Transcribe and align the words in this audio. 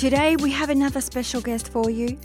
Today 0.00 0.34
we 0.36 0.50
have 0.52 0.70
another 0.70 1.02
special 1.02 1.42
guest 1.42 1.70
for 1.70 1.90
you, 1.90 2.18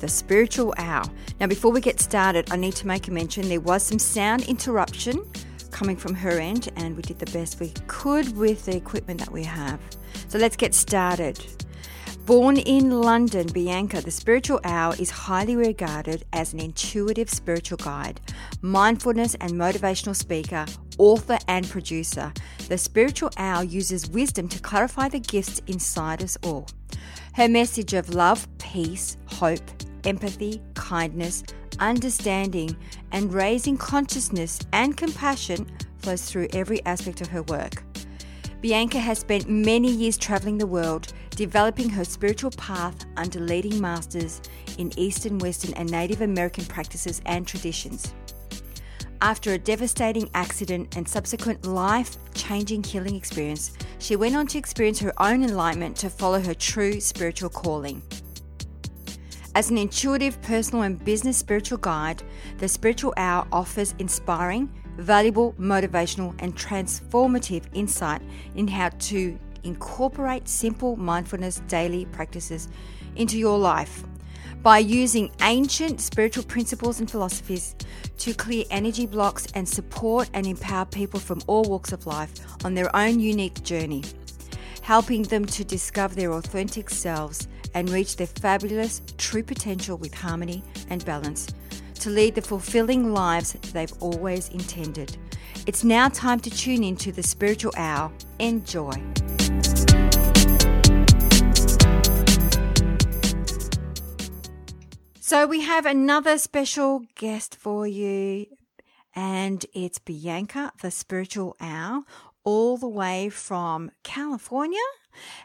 the 0.00 0.08
spiritual 0.08 0.72
owl. 0.78 1.12
Now, 1.38 1.46
before 1.46 1.70
we 1.70 1.82
get 1.82 2.00
started, 2.00 2.50
I 2.50 2.56
need 2.56 2.74
to 2.76 2.86
make 2.86 3.06
a 3.06 3.10
mention 3.10 3.50
there 3.50 3.60
was 3.60 3.82
some 3.82 3.98
sound 3.98 4.48
interruption 4.48 5.30
coming 5.70 5.94
from 5.94 6.14
her 6.14 6.40
end, 6.40 6.70
and 6.76 6.96
we 6.96 7.02
did 7.02 7.18
the 7.18 7.30
best 7.30 7.60
we 7.60 7.74
could 7.86 8.34
with 8.34 8.64
the 8.64 8.74
equipment 8.74 9.20
that 9.20 9.30
we 9.30 9.44
have. 9.44 9.78
So 10.28 10.38
let's 10.38 10.56
get 10.56 10.74
started. 10.74 11.38
Born 12.24 12.56
in 12.56 13.02
London, 13.02 13.46
Bianca, 13.48 14.00
the 14.00 14.10
spiritual 14.10 14.60
owl, 14.64 14.92
is 14.92 15.10
highly 15.10 15.54
regarded 15.54 16.24
as 16.32 16.54
an 16.54 16.60
intuitive 16.60 17.28
spiritual 17.28 17.76
guide, 17.76 18.22
mindfulness 18.62 19.34
and 19.34 19.52
motivational 19.52 20.16
speaker, 20.16 20.64
author, 20.98 21.38
and 21.48 21.68
producer. 21.68 22.32
The 22.68 22.78
spiritual 22.78 23.30
owl 23.36 23.64
uses 23.64 24.10
wisdom 24.10 24.48
to 24.48 24.60
clarify 24.60 25.08
the 25.08 25.20
gifts 25.20 25.60
inside 25.66 26.22
us 26.22 26.36
all. 26.42 26.66
Her 27.34 27.48
message 27.48 27.94
of 27.94 28.14
love, 28.14 28.46
peace, 28.58 29.16
hope, 29.26 29.62
empathy, 30.04 30.60
kindness, 30.74 31.44
understanding, 31.78 32.76
and 33.12 33.32
raising 33.32 33.76
consciousness 33.76 34.60
and 34.72 34.96
compassion 34.96 35.66
flows 35.98 36.24
through 36.30 36.48
every 36.52 36.84
aspect 36.84 37.20
of 37.20 37.28
her 37.28 37.42
work. 37.44 37.82
Bianca 38.60 38.98
has 38.98 39.20
spent 39.20 39.48
many 39.48 39.88
years 39.88 40.18
traveling 40.18 40.58
the 40.58 40.66
world, 40.66 41.12
developing 41.30 41.88
her 41.90 42.04
spiritual 42.04 42.50
path 42.52 43.04
under 43.16 43.38
leading 43.38 43.80
masters 43.80 44.42
in 44.78 44.92
Eastern, 44.98 45.38
Western, 45.38 45.74
and 45.74 45.88
Native 45.90 46.22
American 46.22 46.64
practices 46.64 47.20
and 47.24 47.46
traditions. 47.46 48.12
After 49.20 49.52
a 49.52 49.58
devastating 49.58 50.30
accident 50.34 50.96
and 50.96 51.08
subsequent 51.08 51.66
life 51.66 52.16
changing 52.34 52.84
healing 52.84 53.16
experience, 53.16 53.76
she 53.98 54.14
went 54.14 54.36
on 54.36 54.46
to 54.46 54.58
experience 54.58 55.00
her 55.00 55.12
own 55.20 55.42
enlightenment 55.42 55.96
to 55.96 56.10
follow 56.10 56.40
her 56.40 56.54
true 56.54 57.00
spiritual 57.00 57.50
calling. 57.50 58.00
As 59.56 59.70
an 59.70 59.78
intuitive 59.78 60.40
personal 60.42 60.84
and 60.84 61.04
business 61.04 61.36
spiritual 61.36 61.78
guide, 61.78 62.22
the 62.58 62.68
Spiritual 62.68 63.12
Owl 63.16 63.48
offers 63.50 63.96
inspiring, 63.98 64.72
valuable, 64.98 65.52
motivational, 65.54 66.32
and 66.38 66.54
transformative 66.54 67.64
insight 67.74 68.22
in 68.54 68.68
how 68.68 68.90
to 68.90 69.36
incorporate 69.64 70.48
simple 70.48 70.94
mindfulness 70.94 71.60
daily 71.66 72.04
practices 72.06 72.68
into 73.16 73.36
your 73.36 73.58
life 73.58 74.04
by 74.62 74.78
using 74.78 75.30
ancient 75.42 76.00
spiritual 76.00 76.44
principles 76.44 77.00
and 77.00 77.10
philosophies 77.10 77.74
to 78.18 78.34
clear 78.34 78.64
energy 78.70 79.06
blocks 79.06 79.46
and 79.54 79.68
support 79.68 80.28
and 80.34 80.46
empower 80.46 80.84
people 80.84 81.20
from 81.20 81.40
all 81.46 81.64
walks 81.64 81.92
of 81.92 82.06
life 82.06 82.32
on 82.64 82.74
their 82.74 82.94
own 82.94 83.20
unique 83.20 83.62
journey, 83.62 84.02
helping 84.82 85.22
them 85.22 85.44
to 85.44 85.64
discover 85.64 86.14
their 86.14 86.32
authentic 86.32 86.90
selves 86.90 87.46
and 87.74 87.90
reach 87.90 88.16
their 88.16 88.26
fabulous 88.26 89.02
true 89.18 89.42
potential 89.42 89.96
with 89.96 90.14
harmony 90.14 90.62
and 90.90 91.04
balance 91.04 91.48
to 91.94 92.10
lead 92.10 92.34
the 92.34 92.42
fulfilling 92.42 93.12
lives 93.12 93.52
they've 93.72 93.92
always 94.00 94.48
intended. 94.50 95.16
It's 95.66 95.84
now 95.84 96.08
time 96.08 96.40
to 96.40 96.50
tune 96.50 96.82
in 96.82 96.96
to 96.96 97.12
the 97.12 97.22
spiritual 97.22 97.72
owl. 97.76 98.12
Enjoy. 98.38 98.92
So, 105.28 105.46
we 105.46 105.60
have 105.60 105.84
another 105.84 106.38
special 106.38 107.02
guest 107.14 107.54
for 107.54 107.86
you, 107.86 108.46
and 109.14 109.62
it's 109.74 109.98
Bianca, 109.98 110.72
the 110.80 110.90
spiritual 110.90 111.54
owl, 111.60 112.04
all 112.44 112.78
the 112.78 112.88
way 112.88 113.28
from 113.28 113.90
California. 114.02 114.80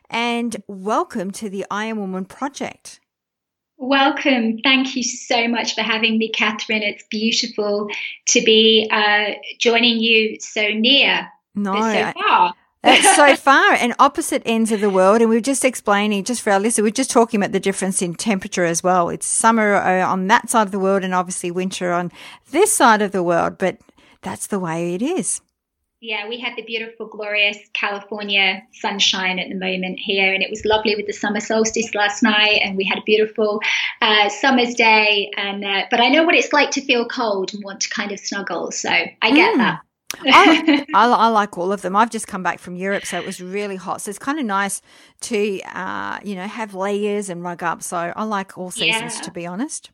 And 0.09 0.55
welcome 0.67 1.31
to 1.31 1.49
the 1.49 1.65
I 1.69 1.87
Am 1.87 1.97
Woman 1.97 2.23
project. 2.23 3.01
Welcome. 3.75 4.59
Thank 4.59 4.95
you 4.95 5.03
so 5.03 5.49
much 5.49 5.75
for 5.75 5.81
having 5.81 6.17
me, 6.17 6.29
Catherine. 6.29 6.81
It's 6.81 7.03
beautiful 7.09 7.89
to 8.27 8.41
be 8.41 8.89
uh, 8.89 9.31
joining 9.59 9.97
you 9.99 10.39
so 10.39 10.69
near. 10.69 11.29
No, 11.55 11.73
so 11.73 12.13
far. 12.13 12.53
It's 12.83 13.15
so 13.15 13.35
far 13.37 13.73
and 13.73 13.93
opposite 13.99 14.41
ends 14.45 14.71
of 14.71 14.81
the 14.81 14.89
world. 14.89 15.21
And 15.21 15.29
we 15.29 15.37
are 15.37 15.41
just 15.41 15.63
explaining, 15.63 16.23
just 16.23 16.41
for 16.41 16.51
our 16.51 16.59
listeners, 16.59 16.83
we're 16.83 16.91
just 16.91 17.11
talking 17.11 17.39
about 17.39 17.51
the 17.51 17.59
difference 17.59 18.01
in 18.01 18.15
temperature 18.15 18.65
as 18.65 18.83
well. 18.83 19.09
It's 19.09 19.25
summer 19.25 19.75
uh, 19.75 20.05
on 20.05 20.27
that 20.27 20.49
side 20.49 20.67
of 20.67 20.71
the 20.71 20.79
world 20.79 21.03
and 21.03 21.13
obviously 21.13 21.51
winter 21.51 21.91
on 21.91 22.11
this 22.51 22.73
side 22.73 23.01
of 23.01 23.11
the 23.11 23.23
world, 23.23 23.57
but 23.57 23.77
that's 24.21 24.47
the 24.47 24.59
way 24.59 24.93
it 24.93 25.01
is. 25.01 25.41
Yeah, 26.03 26.27
we 26.27 26.37
had 26.37 26.57
the 26.57 26.63
beautiful, 26.63 27.07
glorious 27.07 27.57
California 27.71 28.61
sunshine 28.73 29.39
at 29.39 29.47
the 29.47 29.55
moment 29.55 29.99
here, 29.99 30.33
and 30.33 30.43
it 30.43 30.49
was 30.49 30.65
lovely 30.65 30.97
with 30.97 31.07
the 31.07 31.13
summer 31.13 31.39
solstice 31.39 31.95
last 31.95 32.21
night, 32.21 32.59
and 32.61 32.75
we 32.75 32.83
had 32.83 32.97
a 32.97 33.03
beautiful 33.03 33.61
uh, 34.01 34.27
summer's 34.27 34.75
day. 34.75 35.31
And 35.37 35.63
uh, 35.63 35.83
but 35.89 36.01
I 36.01 36.09
know 36.09 36.23
what 36.23 36.35
it's 36.35 36.51
like 36.51 36.71
to 36.71 36.81
feel 36.81 37.07
cold 37.07 37.53
and 37.53 37.63
want 37.63 37.79
to 37.81 37.89
kind 37.89 38.11
of 38.11 38.19
snuggle, 38.19 38.71
so 38.71 38.89
I 38.89 39.31
get 39.31 39.53
mm. 39.53 39.59
that. 39.59 39.79
I, 40.21 40.85
I, 40.93 41.07
I, 41.07 41.27
like 41.27 41.57
all 41.57 41.71
of 41.71 41.81
them. 41.81 41.95
I've 41.95 42.09
just 42.09 42.27
come 42.27 42.43
back 42.43 42.59
from 42.59 42.75
Europe, 42.75 43.05
so 43.05 43.17
it 43.17 43.25
was 43.25 43.41
really 43.41 43.75
hot. 43.75 44.01
So 44.01 44.09
it's 44.09 44.19
kind 44.19 44.39
of 44.39 44.45
nice 44.45 44.81
to, 45.21 45.61
uh, 45.73 46.19
you 46.23 46.35
know, 46.35 46.47
have 46.47 46.73
layers 46.73 47.29
and 47.29 47.43
rug 47.43 47.63
up. 47.63 47.83
So 47.83 47.97
I 48.15 48.23
like 48.23 48.57
all 48.57 48.71
seasons, 48.71 49.15
yeah. 49.15 49.21
to 49.21 49.31
be 49.31 49.45
honest. 49.45 49.91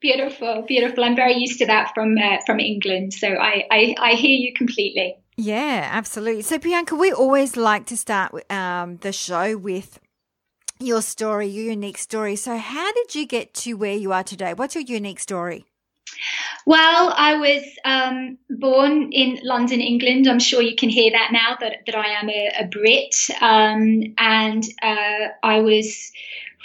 Beautiful, 0.00 0.64
beautiful. 0.66 1.04
I'm 1.04 1.16
very 1.16 1.34
used 1.34 1.58
to 1.58 1.66
that 1.66 1.92
from 1.94 2.16
uh, 2.16 2.38
from 2.46 2.58
England, 2.58 3.12
so 3.12 3.28
I, 3.28 3.66
I, 3.70 3.94
I 3.98 4.12
hear 4.14 4.30
you 4.30 4.54
completely. 4.54 5.16
Yeah, 5.36 5.88
absolutely. 5.90 6.42
So 6.42 6.58
Bianca, 6.58 6.94
we 6.94 7.12
always 7.12 7.56
like 7.56 7.86
to 7.86 7.96
start 7.96 8.50
um, 8.50 8.96
the 8.98 9.12
show 9.12 9.56
with 9.56 9.98
your 10.78 11.02
story, 11.02 11.46
your 11.46 11.66
unique 11.66 11.98
story. 11.98 12.36
So 12.36 12.56
how 12.56 12.92
did 12.92 13.14
you 13.14 13.26
get 13.26 13.52
to 13.54 13.74
where 13.74 13.94
you 13.94 14.12
are 14.12 14.24
today? 14.24 14.54
What's 14.54 14.74
your 14.74 14.84
unique 14.84 15.20
story? 15.20 15.66
Well, 16.66 17.14
I 17.16 17.36
was 17.36 17.64
um, 17.84 18.38
born 18.48 19.12
in 19.12 19.40
London, 19.42 19.80
England. 19.80 20.28
I'm 20.28 20.38
sure 20.38 20.62
you 20.62 20.76
can 20.76 20.88
hear 20.88 21.10
that 21.12 21.30
now 21.32 21.56
that, 21.60 21.78
that 21.86 21.94
I 21.94 22.08
am 22.20 22.28
a, 22.28 22.50
a 22.60 22.66
Brit. 22.66 23.14
Um, 23.40 24.14
and 24.18 24.64
uh, 24.82 25.28
I 25.42 25.60
was 25.60 26.12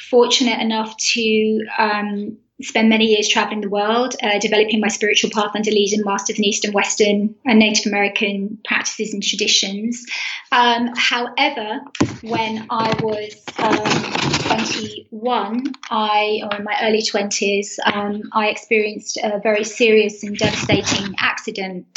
fortunate 0.10 0.60
enough 0.60 0.96
to 0.98 1.66
um, 1.78 2.38
spend 2.62 2.88
many 2.88 3.06
years 3.06 3.28
traveling 3.28 3.62
the 3.62 3.70
world, 3.70 4.16
uh, 4.24 4.40
developing 4.40 4.80
my 4.80 4.88
spiritual 4.88 5.30
path 5.30 5.52
under 5.56 5.72
leading 5.72 6.04
masters 6.04 6.38
in 6.38 6.46
Eastern, 6.46 6.72
Western, 6.72 7.36
and 7.46 7.60
Native 7.60 7.88
American 7.88 8.60
practices 8.66 9.14
and 9.14 9.22
traditions. 9.22 10.06
Um, 10.52 10.92
however, 10.96 11.82
when 12.22 12.66
I 12.70 12.96
was 13.02 13.44
um, 13.58 14.56
21, 14.58 15.74
I, 15.90 16.42
or 16.44 16.58
in 16.58 16.64
my 16.64 16.78
early 16.82 17.02
20s, 17.02 17.78
um, 17.94 18.24
I 18.32 18.48
experienced 18.48 19.18
a 19.18 19.40
very 19.40 19.66
serious 19.66 20.24
and 20.24 20.38
devastating 20.38 21.16
accident, 21.20 21.88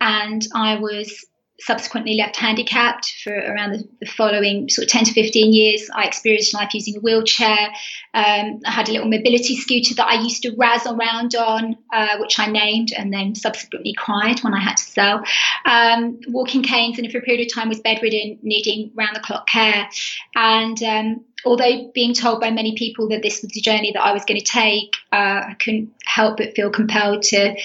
and 0.00 0.46
I 0.54 0.76
was 0.76 1.24
subsequently 1.60 2.14
left 2.14 2.36
handicapped 2.36 3.14
for 3.22 3.32
around 3.32 3.72
the, 3.72 3.88
the, 4.00 4.06
following 4.06 4.68
sort 4.68 4.86
of 4.86 4.90
10 4.90 5.04
to 5.04 5.12
15 5.12 5.52
years. 5.52 5.88
I 5.94 6.04
experienced 6.04 6.54
life 6.54 6.74
using 6.74 6.96
a 6.96 7.00
wheelchair. 7.00 7.68
Um, 8.14 8.60
I 8.66 8.70
had 8.70 8.88
a 8.88 8.92
little 8.92 9.08
mobility 9.08 9.56
scooter 9.56 9.94
that 9.94 10.06
I 10.06 10.20
used 10.20 10.42
to 10.42 10.54
razz 10.56 10.86
around 10.86 11.34
on, 11.34 11.76
uh, 11.92 12.16
which 12.18 12.38
I 12.38 12.46
named 12.46 12.92
and 12.96 13.12
then 13.12 13.34
subsequently 13.34 13.94
cried 13.94 14.40
when 14.40 14.54
I 14.54 14.60
had 14.60 14.76
to 14.76 14.82
sell. 14.82 15.24
Um, 15.64 16.20
walking 16.28 16.62
canes, 16.62 16.98
and 16.98 17.10
for 17.10 17.18
a 17.18 17.22
period 17.22 17.46
of 17.46 17.52
time 17.52 17.68
was 17.68 17.80
bedridden, 17.80 18.38
needing 18.42 18.90
round 18.94 19.16
the 19.16 19.20
clock 19.20 19.46
care. 19.46 19.88
And 20.34 20.82
um, 20.82 21.24
although 21.44 21.90
being 21.94 22.14
told 22.14 22.40
by 22.40 22.50
many 22.50 22.74
people 22.76 23.08
that 23.08 23.22
this 23.22 23.42
was 23.42 23.52
the 23.52 23.60
journey 23.60 23.92
that 23.92 24.02
I 24.02 24.12
was 24.12 24.24
going 24.24 24.40
to 24.40 24.46
take, 24.46 24.96
uh, 25.12 25.50
I 25.50 25.56
couldn't 25.58 25.92
help 26.04 26.38
but 26.38 26.54
feel 26.54 26.70
compelled 26.70 27.22
to 27.24 27.56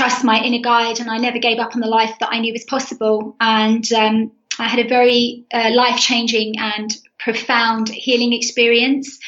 trust 0.00 0.24
my 0.24 0.42
inner 0.42 0.62
guide, 0.62 0.98
and 0.98 1.10
I 1.10 1.18
never 1.18 1.38
gave 1.38 1.58
up 1.58 1.74
on 1.74 1.82
the 1.82 1.86
life 1.86 2.14
that 2.20 2.30
I 2.32 2.38
knew 2.38 2.54
was 2.54 2.64
possible. 2.64 3.36
And 3.38 3.84
um, 3.92 4.32
I 4.58 4.66
had 4.66 4.78
a 4.78 4.88
very 4.88 5.44
uh, 5.52 5.72
life 5.74 6.00
changing 6.00 6.58
and 6.58 6.96
profound 7.18 7.90
healing 7.90 8.32
experience. 8.32 9.18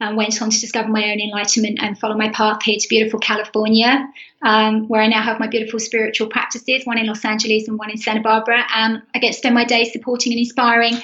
And 0.00 0.16
went 0.16 0.42
on 0.42 0.50
to 0.50 0.60
discover 0.60 0.88
my 0.88 1.04
own 1.12 1.20
enlightenment 1.20 1.78
and 1.80 1.98
follow 1.98 2.16
my 2.16 2.28
path 2.30 2.62
here 2.62 2.76
to 2.78 2.88
beautiful 2.88 3.20
California, 3.20 4.06
um, 4.42 4.88
where 4.88 5.00
I 5.00 5.06
now 5.06 5.22
have 5.22 5.38
my 5.38 5.46
beautiful 5.46 5.78
spiritual 5.78 6.26
practices, 6.28 6.84
one 6.84 6.98
in 6.98 7.06
Los 7.06 7.24
Angeles 7.24 7.68
and 7.68 7.78
one 7.78 7.90
in 7.90 7.96
Santa 7.96 8.20
Barbara. 8.20 8.64
And 8.74 9.02
I 9.14 9.18
get 9.18 9.32
to 9.32 9.38
spend 9.38 9.54
my 9.54 9.64
days 9.64 9.92
supporting 9.92 10.32
and 10.32 10.40
inspiring 10.40 10.94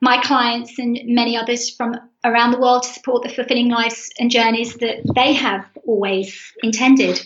my 0.00 0.22
clients 0.22 0.78
and 0.78 0.98
many 1.04 1.36
others 1.36 1.70
from 1.70 1.96
around 2.24 2.52
the 2.52 2.60
world 2.60 2.84
to 2.84 2.88
support 2.88 3.22
the 3.24 3.28
fulfilling 3.28 3.68
lives 3.68 4.10
and 4.18 4.30
journeys 4.30 4.74
that 4.76 4.98
they 5.14 5.32
have 5.34 5.66
always 5.86 6.52
intended. 6.62 7.20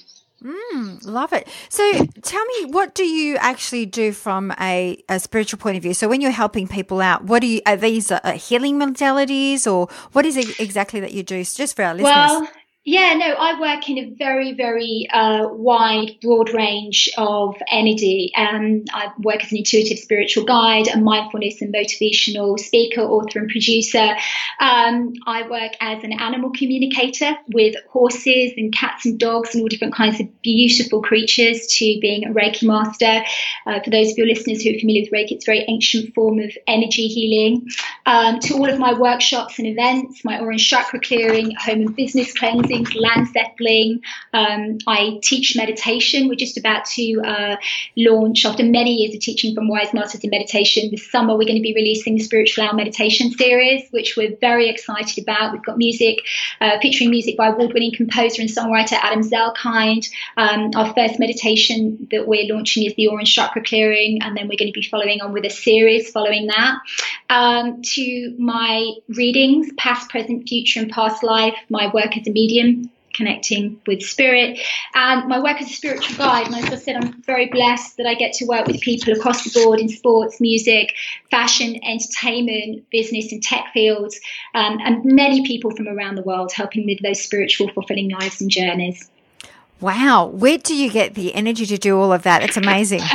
Mm, 0.44 1.06
love 1.06 1.32
it. 1.32 1.48
So 1.70 2.04
tell 2.22 2.44
me, 2.44 2.66
what 2.66 2.94
do 2.94 3.04
you 3.04 3.36
actually 3.36 3.86
do 3.86 4.12
from 4.12 4.52
a, 4.60 5.02
a 5.08 5.18
spiritual 5.18 5.58
point 5.58 5.78
of 5.78 5.82
view? 5.82 5.94
So 5.94 6.06
when 6.06 6.20
you're 6.20 6.30
helping 6.30 6.68
people 6.68 7.00
out, 7.00 7.24
what 7.24 7.40
do 7.40 7.46
you, 7.46 7.62
are 7.64 7.76
these 7.76 8.10
uh, 8.10 8.20
healing 8.32 8.78
modalities 8.78 9.66
or 9.70 9.88
what 10.12 10.26
is 10.26 10.36
it 10.36 10.60
exactly 10.60 11.00
that 11.00 11.12
you 11.12 11.22
do? 11.22 11.42
Just 11.44 11.74
for 11.76 11.82
our 11.82 11.94
listeners. 11.94 12.14
Well, 12.14 12.48
yeah, 12.86 13.14
no, 13.14 13.24
I 13.24 13.58
work 13.58 13.88
in 13.88 13.96
a 13.96 14.10
very, 14.10 14.52
very 14.52 15.08
uh, 15.10 15.48
wide, 15.48 16.16
broad 16.20 16.52
range 16.52 17.08
of 17.16 17.56
energy. 17.70 18.30
Um, 18.36 18.84
I 18.92 19.10
work 19.20 19.42
as 19.42 19.52
an 19.52 19.56
intuitive 19.58 19.98
spiritual 19.98 20.44
guide, 20.44 20.88
a 20.88 20.98
mindfulness 20.98 21.62
and 21.62 21.72
motivational 21.72 22.60
speaker, 22.60 23.00
author, 23.00 23.38
and 23.38 23.48
producer. 23.48 24.14
Um, 24.60 25.14
I 25.26 25.48
work 25.48 25.72
as 25.80 26.04
an 26.04 26.12
animal 26.12 26.50
communicator 26.50 27.34
with 27.48 27.74
horses 27.88 28.52
and 28.58 28.70
cats 28.70 29.06
and 29.06 29.18
dogs 29.18 29.54
and 29.54 29.62
all 29.62 29.68
different 29.68 29.94
kinds 29.94 30.20
of 30.20 30.42
beautiful 30.42 31.00
creatures 31.00 31.66
to 31.78 31.98
being 32.02 32.26
a 32.26 32.34
Reiki 32.34 32.64
master. 32.64 33.24
Uh, 33.64 33.80
for 33.80 33.88
those 33.88 34.10
of 34.10 34.18
your 34.18 34.26
listeners 34.26 34.62
who 34.62 34.76
are 34.76 34.78
familiar 34.78 35.04
with 35.04 35.10
Reiki, 35.10 35.32
it's 35.32 35.48
a 35.48 35.52
very 35.52 35.64
ancient 35.68 36.14
form 36.14 36.38
of 36.38 36.50
energy 36.66 37.08
healing. 37.08 37.66
Um, 38.04 38.40
to 38.40 38.54
all 38.56 38.68
of 38.68 38.78
my 38.78 38.92
workshops 38.92 39.58
and 39.58 39.66
events, 39.66 40.22
my 40.22 40.38
orange 40.38 40.68
chakra 40.68 41.00
clearing, 41.00 41.54
home 41.54 41.80
and 41.80 41.96
business 41.96 42.34
cleansing 42.34 42.73
things, 42.74 42.94
land 42.94 43.28
settling. 43.28 44.00
Um, 44.32 44.78
I 44.86 45.18
teach 45.22 45.56
meditation. 45.56 46.28
We're 46.28 46.34
just 46.34 46.58
about 46.58 46.84
to 46.86 47.20
uh, 47.24 47.56
launch, 47.96 48.44
after 48.44 48.64
many 48.64 48.94
years 48.94 49.14
of 49.14 49.20
teaching 49.20 49.54
from 49.54 49.68
Wise 49.68 49.92
Masters 49.94 50.22
in 50.22 50.30
Meditation, 50.30 50.90
this 50.90 51.10
summer 51.10 51.34
we're 51.34 51.44
going 51.44 51.56
to 51.56 51.62
be 51.62 51.74
releasing 51.74 52.16
the 52.16 52.22
Spiritual 52.22 52.64
Owl 52.64 52.74
Meditation 52.74 53.30
series, 53.30 53.88
which 53.90 54.16
we're 54.16 54.36
very 54.40 54.68
excited 54.68 55.22
about. 55.22 55.52
We've 55.52 55.64
got 55.64 55.78
music, 55.78 56.18
uh, 56.60 56.78
featuring 56.80 57.10
music 57.10 57.36
by 57.36 57.48
award 57.48 57.72
winning 57.72 57.92
composer 57.94 58.42
and 58.42 58.50
songwriter 58.50 58.94
Adam 58.94 59.22
Zelkind. 59.22 60.08
Um, 60.36 60.70
our 60.74 60.92
first 60.94 61.18
meditation 61.18 62.08
that 62.10 62.26
we're 62.26 62.52
launching 62.52 62.84
is 62.84 62.94
the 62.96 63.08
Orange 63.08 63.34
Chakra 63.34 63.62
Clearing, 63.62 64.20
and 64.22 64.36
then 64.36 64.48
we're 64.48 64.58
going 64.58 64.72
to 64.72 64.78
be 64.78 64.86
following 64.86 65.20
on 65.20 65.32
with 65.32 65.44
a 65.44 65.50
series 65.50 66.10
following 66.10 66.46
that. 66.48 66.78
Um, 67.34 67.82
to 67.82 68.36
my 68.38 68.92
readings, 69.08 69.68
past, 69.76 70.08
present, 70.08 70.48
future, 70.48 70.78
and 70.78 70.90
past 70.90 71.24
life, 71.24 71.56
my 71.68 71.90
work 71.92 72.16
as 72.16 72.28
a 72.28 72.30
medium 72.30 72.90
connecting 73.14 73.80
with 73.86 74.02
spirit. 74.02 74.60
And 74.94 75.28
my 75.28 75.40
work 75.40 75.60
as 75.60 75.70
a 75.70 75.72
spiritual 75.72 76.16
guide, 76.16 76.46
and 76.46 76.56
as 76.56 76.72
I 76.72 76.76
said, 76.76 76.96
I'm 76.96 77.22
very 77.22 77.46
blessed 77.46 77.96
that 77.96 78.06
I 78.06 78.14
get 78.14 78.34
to 78.34 78.44
work 78.44 78.66
with 78.66 78.80
people 78.80 79.12
across 79.14 79.44
the 79.44 79.64
board 79.64 79.80
in 79.80 79.88
sports, 79.88 80.40
music, 80.40 80.94
fashion, 81.30 81.80
entertainment, 81.84 82.88
business, 82.90 83.32
and 83.32 83.42
tech 83.42 83.72
fields, 83.72 84.20
um, 84.54 84.78
and 84.84 85.04
many 85.04 85.46
people 85.46 85.70
from 85.70 85.88
around 85.88 86.16
the 86.16 86.22
world 86.22 86.52
helping 86.52 86.86
with 86.86 87.00
those 87.02 87.22
spiritual, 87.22 87.68
fulfilling 87.70 88.10
lives 88.10 88.40
and 88.40 88.50
journeys. 88.50 89.10
Wow, 89.80 90.26
where 90.26 90.58
do 90.58 90.74
you 90.74 90.90
get 90.90 91.14
the 91.14 91.34
energy 91.34 91.66
to 91.66 91.76
do 91.76 91.98
all 91.98 92.12
of 92.12 92.22
that? 92.22 92.42
It's 92.42 92.56
amazing. 92.56 93.00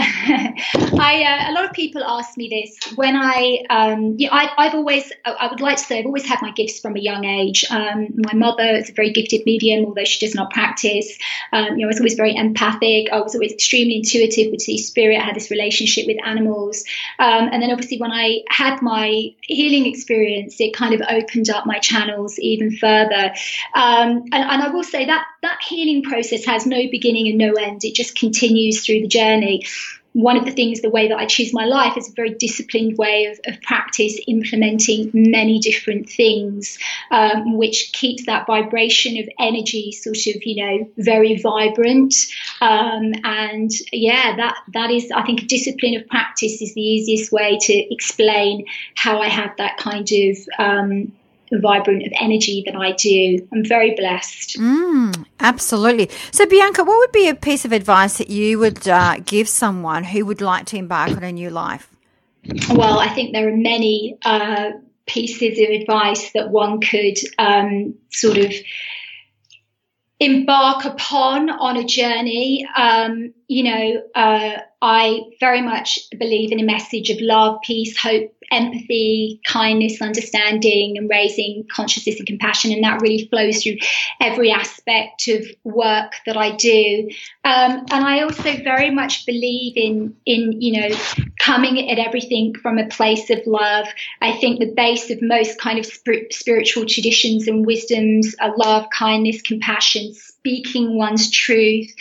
I 0.76 1.24
uh, 1.24 1.52
a 1.52 1.54
lot 1.54 1.66
of 1.66 1.72
people 1.74 2.04
ask 2.04 2.38
me 2.38 2.50
this 2.50 2.94
when 2.96 3.16
I, 3.16 3.64
um, 3.70 4.18
know, 4.18 4.30
I, 4.32 4.66
have 4.66 4.76
always, 4.76 5.12
I 5.26 5.48
would 5.50 5.62
like 5.62 5.78
to 5.78 5.84
say, 5.84 6.00
I've 6.00 6.06
always 6.06 6.26
had 6.26 6.42
my 6.42 6.52
gifts 6.52 6.80
from 6.80 6.96
a 6.96 7.00
young 7.00 7.26
age. 7.26 7.66
Um, 7.70 8.10
my 8.16 8.34
mother 8.34 8.64
is 8.64 8.90
a 8.90 8.94
very 8.94 9.12
gifted 9.12 9.46
medium, 9.46 9.86
although 9.86 10.04
she 10.04 10.26
does 10.26 10.36
not 10.36 10.52
practice. 10.52 11.18
Um, 11.54 11.78
you 11.78 11.78
know, 11.78 11.86
I 11.86 11.88
was 11.88 12.00
always 12.00 12.16
very 12.16 12.36
empathic. 12.36 13.12
I 13.12 13.20
was 13.20 13.36
always 13.36 13.52
extremely 13.52 13.98
intuitive 13.98 14.52
with 14.52 14.66
the 14.66 14.78
spirit. 14.78 15.20
I 15.20 15.26
had 15.26 15.36
this 15.36 15.52
relationship 15.52 16.08
with 16.08 16.18
animals, 16.26 16.84
um, 17.20 17.50
and 17.52 17.62
then 17.62 17.72
obviously 17.72 17.98
when 18.00 18.12
I 18.12 18.42
had 18.50 18.82
my 18.82 19.34
healing 19.42 19.86
experience, 19.86 20.60
it 20.60 20.74
kind 20.74 20.94
of 20.94 21.02
opened 21.10 21.50
up 21.50 21.66
my 21.66 21.80
channels 21.80 22.40
even 22.40 22.76
further. 22.78 23.34
Um, 23.76 24.24
and, 24.32 24.34
and 24.34 24.64
I 24.64 24.70
will 24.70 24.84
say 24.84 25.06
that 25.06 25.26
that 25.42 25.60
healing 25.62 26.04
process 26.04 26.46
has 26.46 26.66
no 26.66 26.78
beginning 26.92 27.28
and 27.28 27.38
no 27.38 27.54
end. 27.54 27.84
It 27.84 27.96
just 27.96 28.18
continues 28.18 28.86
through 28.86 29.02
the 29.02 29.08
journey. 29.08 29.66
One 30.22 30.38
of 30.38 30.46
the 30.46 30.52
things, 30.52 30.82
the 30.82 30.90
way 30.90 31.08
that 31.08 31.18
I 31.18 31.26
choose 31.26 31.54
my 31.54 31.66
life 31.66 31.96
is 31.98 32.10
a 32.10 32.14
very 32.14 32.34
disciplined 32.34 32.98
way 32.98 33.26
of, 33.26 33.40
of 33.46 33.62
practice, 33.62 34.20
implementing 34.28 35.12
many 35.14 35.60
different 35.60 36.10
things, 36.10 36.78
um, 37.12 37.58
which 37.58 37.92
keeps 37.94 38.26
that 38.26 38.46
vibration 38.46 39.18
of 39.18 39.30
energy 39.40 39.92
sort 39.92 40.18
of, 40.28 40.46
you 40.46 40.58
know, 40.64 40.92
very 40.98 41.38
vibrant. 41.38 42.14
Um, 42.60 43.14
and 43.24 43.72
yeah, 43.94 44.36
that 44.36 44.56
that 44.74 44.92
is, 44.92 45.10
I 45.12 45.24
think, 45.24 45.48
discipline 45.48 45.96
of 45.96 46.08
practice 46.08 46.62
is 46.62 46.74
the 46.74 46.82
easiest 46.82 47.32
way 47.32 47.58
to 47.62 47.94
explain 47.94 48.66
how 48.96 49.22
I 49.22 49.30
have 49.30 49.56
that 49.58 49.78
kind 49.78 50.10
of 50.12 50.38
um, 50.58 51.14
vibrant 51.58 52.04
of 52.04 52.14
energy 52.20 52.64
that 52.66 52.76
I 52.76 52.92
do. 52.92 53.48
I'm 53.52 53.66
very 53.66 53.96
blessed. 53.96 54.58
Mm, 54.58 55.26
absolutely. 55.40 56.10
So, 56.32 56.46
Bianca, 56.46 56.84
what 56.84 56.98
would 57.00 57.12
be 57.12 57.28
a 57.28 57.36
piece 57.36 57.66
of 57.66 57.72
advice 57.72 58.18
that 58.18 58.30
you 58.30 58.60
would 58.60 58.88
uh, 58.88 59.18
give 59.26 59.50
someone 59.50 60.04
who 60.04 60.26
would 60.26 60.42
like 60.42 60.66
to 60.68 60.78
embark 60.78 61.12
on 61.12 61.24
a 61.24 61.32
new 61.32 61.50
life? 61.50 61.90
Well, 62.70 63.00
I 63.00 63.10
think 63.10 63.34
there 63.34 63.48
are 63.50 63.58
many 63.58 64.18
uh, 64.24 64.72
pieces 65.06 65.60
of 65.60 65.70
advice 65.70 66.32
that 66.34 66.50
one 66.50 66.80
could 66.82 67.18
um, 67.38 67.96
sort 68.12 68.38
of 68.38 68.54
embark 70.20 70.86
upon 70.86 71.50
on 71.50 71.78
a 71.78 71.84
journey. 71.84 72.68
Um, 72.76 73.34
you 73.48 73.64
know, 73.64 74.04
uh, 74.16 74.58
I 74.82 75.22
very 75.40 75.62
much 75.62 76.00
believe 76.18 76.52
in 76.52 76.60
a 76.60 76.64
message 76.64 77.10
of 77.10 77.20
love, 77.20 77.60
peace, 77.64 77.98
hope, 77.98 78.34
empathy, 78.52 79.40
kindness, 79.46 80.02
understanding, 80.02 80.98
and 80.98 81.10
raising 81.10 81.66
consciousness 81.72 82.18
and 82.18 82.28
compassion. 82.28 82.72
And 82.72 82.84
that 82.84 83.02
really 83.02 83.28
flows 83.28 83.64
through 83.64 83.78
every 84.20 84.52
aspect 84.52 85.28
of 85.28 85.46
work 85.64 86.14
that 86.26 86.38
I 86.38 86.56
do. 86.56 87.10
Um, 87.44 87.86
and 87.92 88.06
I 88.06 88.22
also 88.22 88.58
very 88.64 88.90
much 88.90 89.26
believe 89.26 89.74
in, 89.76 90.16
in, 90.26 90.62
you 90.62 90.82
know, 90.82 90.96
coming 91.40 91.90
at 91.90 92.00
everything 92.00 92.56
from 92.56 92.78
a 92.78 92.88
place 92.88 93.30
of 93.30 93.40
love. 93.46 93.88
I 94.22 94.34
think 94.34 94.60
the 94.60 94.74
base 94.74 95.10
of 95.10 95.22
most 95.22 95.60
kind 95.60 95.80
of 95.80 95.86
spiritual 95.86 96.86
traditions 96.86 97.48
and 97.48 97.66
wisdoms 97.66 98.36
are 98.40 98.56
love, 98.58 98.88
kindness, 98.92 99.42
compassion, 99.42 100.14
speaking 100.14 100.96
one's 100.96 101.30
truth 101.32 101.94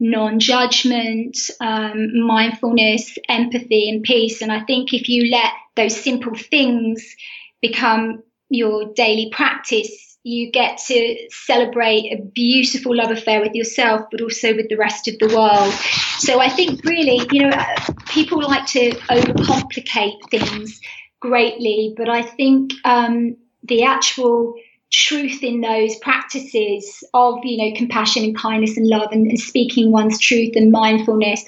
non 0.00 0.38
judgment, 0.38 1.36
um, 1.60 2.20
mindfulness, 2.20 3.18
empathy, 3.28 3.90
and 3.90 4.02
peace. 4.02 4.42
And 4.42 4.52
I 4.52 4.60
think 4.64 4.92
if 4.92 5.08
you 5.08 5.30
let 5.30 5.52
those 5.76 5.96
simple 5.96 6.34
things 6.34 7.04
become 7.60 8.22
your 8.48 8.92
daily 8.94 9.30
practice, 9.32 10.16
you 10.22 10.50
get 10.50 10.78
to 10.86 11.16
celebrate 11.30 12.12
a 12.12 12.22
beautiful 12.22 12.94
love 12.94 13.10
affair 13.10 13.40
with 13.40 13.54
yourself, 13.54 14.02
but 14.10 14.20
also 14.20 14.54
with 14.54 14.68
the 14.68 14.76
rest 14.76 15.08
of 15.08 15.18
the 15.18 15.34
world. 15.34 15.72
So 16.18 16.40
I 16.40 16.48
think 16.48 16.84
really, 16.84 17.26
you 17.30 17.42
know, 17.42 17.56
people 18.08 18.42
like 18.42 18.66
to 18.66 18.90
overcomplicate 19.10 20.30
things 20.30 20.80
greatly, 21.20 21.94
but 21.96 22.08
I 22.08 22.22
think 22.22 22.72
um, 22.84 23.36
the 23.62 23.84
actual 23.84 24.54
truth 24.90 25.42
in 25.42 25.60
those 25.60 25.96
practices 25.96 27.04
of 27.12 27.38
you 27.44 27.58
know 27.58 27.76
compassion 27.76 28.24
and 28.24 28.36
kindness 28.36 28.76
and 28.76 28.86
love 28.86 29.08
and, 29.12 29.26
and 29.26 29.38
speaking 29.38 29.92
one's 29.92 30.18
truth 30.18 30.52
and 30.56 30.72
mindfulness 30.72 31.44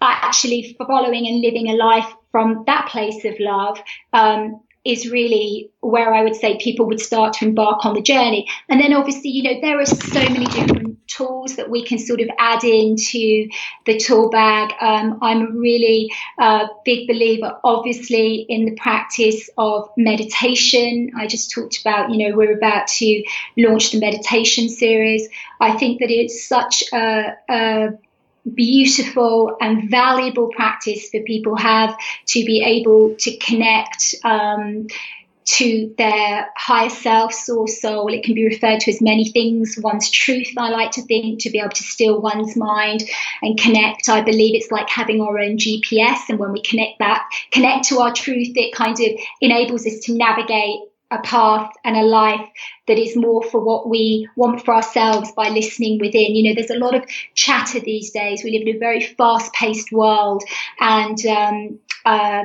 actually 0.00 0.76
following 0.78 1.26
and 1.26 1.40
living 1.40 1.68
a 1.68 1.74
life 1.74 2.06
from 2.30 2.62
that 2.66 2.88
place 2.88 3.24
of 3.24 3.34
love 3.40 3.78
um, 4.12 4.60
is 4.86 5.10
really 5.10 5.70
where 5.80 6.12
I 6.12 6.22
would 6.22 6.36
say 6.36 6.58
people 6.58 6.86
would 6.86 7.00
start 7.00 7.34
to 7.34 7.46
embark 7.46 7.84
on 7.84 7.94
the 7.94 8.02
journey. 8.02 8.48
And 8.68 8.80
then 8.80 8.92
obviously, 8.92 9.30
you 9.30 9.42
know, 9.42 9.60
there 9.60 9.80
are 9.80 9.86
so 9.86 10.20
many 10.20 10.46
different 10.46 11.06
tools 11.06 11.56
that 11.56 11.70
we 11.70 11.84
can 11.84 11.98
sort 11.98 12.20
of 12.20 12.28
add 12.38 12.64
into 12.64 13.48
the 13.84 13.96
tool 13.96 14.30
bag. 14.30 14.74
Um, 14.80 15.18
I'm 15.22 15.42
a 15.42 15.50
really 15.50 16.12
uh, 16.38 16.66
big 16.84 17.06
believer, 17.06 17.58
obviously, 17.62 18.46
in 18.48 18.64
the 18.64 18.74
practice 18.76 19.48
of 19.56 19.88
meditation. 19.96 21.12
I 21.16 21.26
just 21.26 21.52
talked 21.52 21.80
about, 21.80 22.10
you 22.10 22.18
know, 22.28 22.36
we're 22.36 22.56
about 22.56 22.88
to 22.88 23.24
launch 23.56 23.92
the 23.92 24.00
meditation 24.00 24.68
series. 24.68 25.28
I 25.60 25.76
think 25.78 26.00
that 26.00 26.10
it's 26.10 26.46
such 26.46 26.84
a, 26.92 27.36
a 27.48 27.88
beautiful 28.54 29.56
and 29.60 29.90
valuable 29.90 30.48
practice 30.48 31.08
for 31.10 31.20
people 31.20 31.56
have 31.56 31.96
to 32.26 32.44
be 32.44 32.62
able 32.62 33.14
to 33.16 33.36
connect 33.38 34.14
um, 34.24 34.86
to 35.46 35.94
their 35.96 36.50
higher 36.56 36.90
self, 36.90 37.32
source, 37.32 37.80
soul. 37.80 38.12
It 38.12 38.24
can 38.24 38.34
be 38.34 38.46
referred 38.46 38.80
to 38.80 38.90
as 38.90 39.00
many 39.00 39.30
things. 39.30 39.78
One's 39.80 40.10
truth, 40.10 40.48
I 40.58 40.70
like 40.70 40.90
to 40.92 41.02
think, 41.02 41.40
to 41.42 41.50
be 41.50 41.60
able 41.60 41.70
to 41.70 41.82
still 41.84 42.20
one's 42.20 42.56
mind 42.56 43.04
and 43.42 43.58
connect. 43.58 44.08
I 44.08 44.22
believe 44.22 44.56
it's 44.56 44.72
like 44.72 44.88
having 44.88 45.20
our 45.20 45.38
own 45.38 45.56
GPS. 45.56 46.28
And 46.28 46.38
when 46.38 46.52
we 46.52 46.62
connect 46.62 46.98
that, 46.98 47.28
connect 47.52 47.86
to 47.88 48.00
our 48.00 48.12
truth, 48.12 48.52
it 48.56 48.74
kind 48.74 48.98
of 48.98 49.06
enables 49.40 49.86
us 49.86 50.00
to 50.00 50.14
navigate 50.14 50.80
a 51.10 51.18
path 51.18 51.70
and 51.84 51.96
a 51.96 52.02
life 52.02 52.48
that 52.88 52.98
is 52.98 53.16
more 53.16 53.42
for 53.42 53.60
what 53.60 53.88
we 53.88 54.28
want 54.36 54.64
for 54.64 54.74
ourselves 54.74 55.30
by 55.32 55.48
listening 55.48 55.98
within. 56.00 56.34
You 56.34 56.48
know, 56.48 56.54
there's 56.54 56.70
a 56.70 56.84
lot 56.84 56.94
of 56.94 57.08
chatter 57.34 57.80
these 57.80 58.10
days. 58.10 58.42
We 58.42 58.58
live 58.58 58.66
in 58.66 58.76
a 58.76 58.78
very 58.78 59.00
fast 59.00 59.52
paced 59.52 59.92
world 59.92 60.42
and, 60.80 61.24
um, 61.26 61.78
uh, 62.04 62.44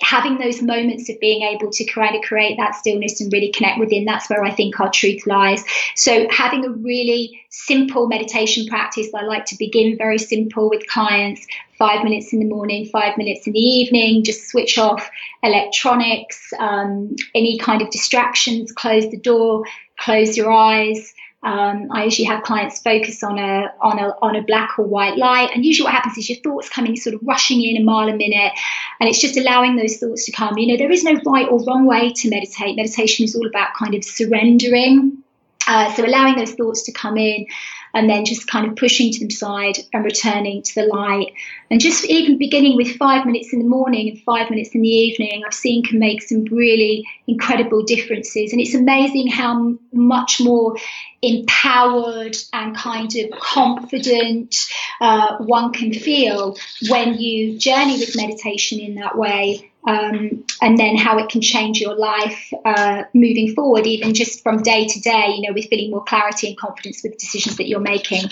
having 0.00 0.38
those 0.38 0.62
moments 0.62 1.08
of 1.10 1.20
being 1.20 1.42
able 1.42 1.70
to 1.70 1.84
kind 1.84 2.16
of 2.16 2.22
create 2.22 2.56
that 2.56 2.74
stillness 2.74 3.20
and 3.20 3.32
really 3.32 3.50
connect 3.52 3.78
within, 3.78 4.04
that's 4.04 4.30
where 4.30 4.42
I 4.44 4.50
think 4.50 4.80
our 4.80 4.90
truth 4.90 5.26
lies. 5.26 5.62
So 5.94 6.26
having 6.30 6.64
a 6.64 6.70
really 6.70 7.40
simple 7.50 8.06
meditation 8.06 8.66
practice, 8.66 9.08
I 9.14 9.22
like 9.22 9.44
to 9.46 9.56
begin 9.58 9.98
very 9.98 10.18
simple 10.18 10.70
with 10.70 10.86
clients, 10.86 11.46
five 11.78 12.04
minutes 12.04 12.32
in 12.32 12.38
the 12.38 12.46
morning, 12.46 12.86
five 12.86 13.18
minutes 13.18 13.46
in 13.46 13.52
the 13.52 13.58
evening, 13.58 14.24
just 14.24 14.48
switch 14.48 14.78
off 14.78 15.10
electronics, 15.42 16.52
um, 16.58 17.14
any 17.34 17.58
kind 17.58 17.82
of 17.82 17.90
distractions, 17.90 18.72
close 18.72 19.10
the 19.10 19.18
door, 19.18 19.64
close 19.98 20.36
your 20.36 20.50
eyes. 20.50 21.12
Um, 21.44 21.88
I 21.90 22.04
usually 22.04 22.26
have 22.26 22.44
clients 22.44 22.80
focus 22.80 23.24
on 23.24 23.38
a 23.38 23.72
on 23.80 23.98
a 23.98 24.14
on 24.22 24.36
a 24.36 24.42
black 24.42 24.78
or 24.78 24.84
white 24.84 25.16
light, 25.16 25.50
and 25.52 25.64
usually 25.64 25.84
what 25.84 25.94
happens 25.94 26.16
is 26.16 26.28
your 26.28 26.38
thoughts 26.38 26.68
coming 26.68 26.94
sort 26.94 27.14
of 27.14 27.20
rushing 27.24 27.62
in 27.64 27.76
a 27.80 27.84
mile 27.84 28.08
a 28.08 28.16
minute, 28.16 28.52
and 29.00 29.08
it's 29.08 29.20
just 29.20 29.36
allowing 29.36 29.74
those 29.76 29.96
thoughts 29.96 30.24
to 30.26 30.32
come. 30.32 30.56
You 30.56 30.68
know, 30.68 30.76
there 30.76 30.92
is 30.92 31.02
no 31.02 31.14
right 31.26 31.48
or 31.48 31.62
wrong 31.64 31.84
way 31.86 32.12
to 32.12 32.30
meditate. 32.30 32.76
Meditation 32.76 33.24
is 33.24 33.34
all 33.34 33.46
about 33.46 33.74
kind 33.74 33.94
of 33.94 34.04
surrendering. 34.04 35.18
Uh, 35.66 35.92
so 35.94 36.04
allowing 36.04 36.36
those 36.36 36.54
thoughts 36.54 36.82
to 36.82 36.92
come 36.92 37.16
in 37.16 37.46
and 37.94 38.08
then 38.08 38.24
just 38.24 38.48
kind 38.48 38.66
of 38.66 38.74
pushing 38.76 39.12
to 39.12 39.26
the 39.26 39.30
side 39.30 39.78
and 39.92 40.04
returning 40.04 40.62
to 40.62 40.74
the 40.74 40.86
light. 40.86 41.32
And 41.70 41.80
just 41.80 42.04
even 42.06 42.38
beginning 42.38 42.76
with 42.76 42.96
five 42.96 43.26
minutes 43.26 43.52
in 43.52 43.60
the 43.60 43.68
morning 43.68 44.08
and 44.08 44.20
five 44.22 44.50
minutes 44.50 44.70
in 44.70 44.82
the 44.82 44.88
evening, 44.88 45.42
I've 45.46 45.54
seen 45.54 45.84
can 45.84 45.98
make 45.98 46.22
some 46.22 46.44
really 46.46 47.06
incredible 47.26 47.82
differences. 47.82 48.52
And 48.52 48.60
it's 48.60 48.74
amazing 48.74 49.28
how 49.28 49.76
much 49.92 50.40
more 50.40 50.76
empowered 51.20 52.36
and 52.52 52.76
kind 52.76 53.14
of 53.16 53.30
confident 53.38 54.54
uh, 55.00 55.36
one 55.38 55.72
can 55.72 55.92
feel 55.92 56.56
when 56.88 57.14
you 57.14 57.58
journey 57.58 57.98
with 57.98 58.16
meditation 58.16 58.80
in 58.80 58.96
that 58.96 59.16
way 59.16 59.70
um, 59.86 60.44
and 60.60 60.78
then 60.78 60.96
how 60.96 61.18
it 61.18 61.28
can 61.28 61.40
change 61.40 61.80
your 61.80 61.96
life 61.96 62.52
uh, 62.64 63.02
moving 63.14 63.54
forward, 63.54 63.86
even 63.86 64.14
just 64.14 64.42
from 64.42 64.62
day 64.62 64.86
to 64.86 65.00
day, 65.00 65.34
you 65.36 65.42
know, 65.42 65.52
with 65.52 65.66
feeling 65.68 65.90
more 65.90 66.04
clarity 66.04 66.48
and 66.48 66.56
confidence 66.56 67.02
with 67.02 67.12
the 67.12 67.18
decisions 67.18 67.56
that 67.56 67.68
you're 67.68 67.80
making. 67.80 68.22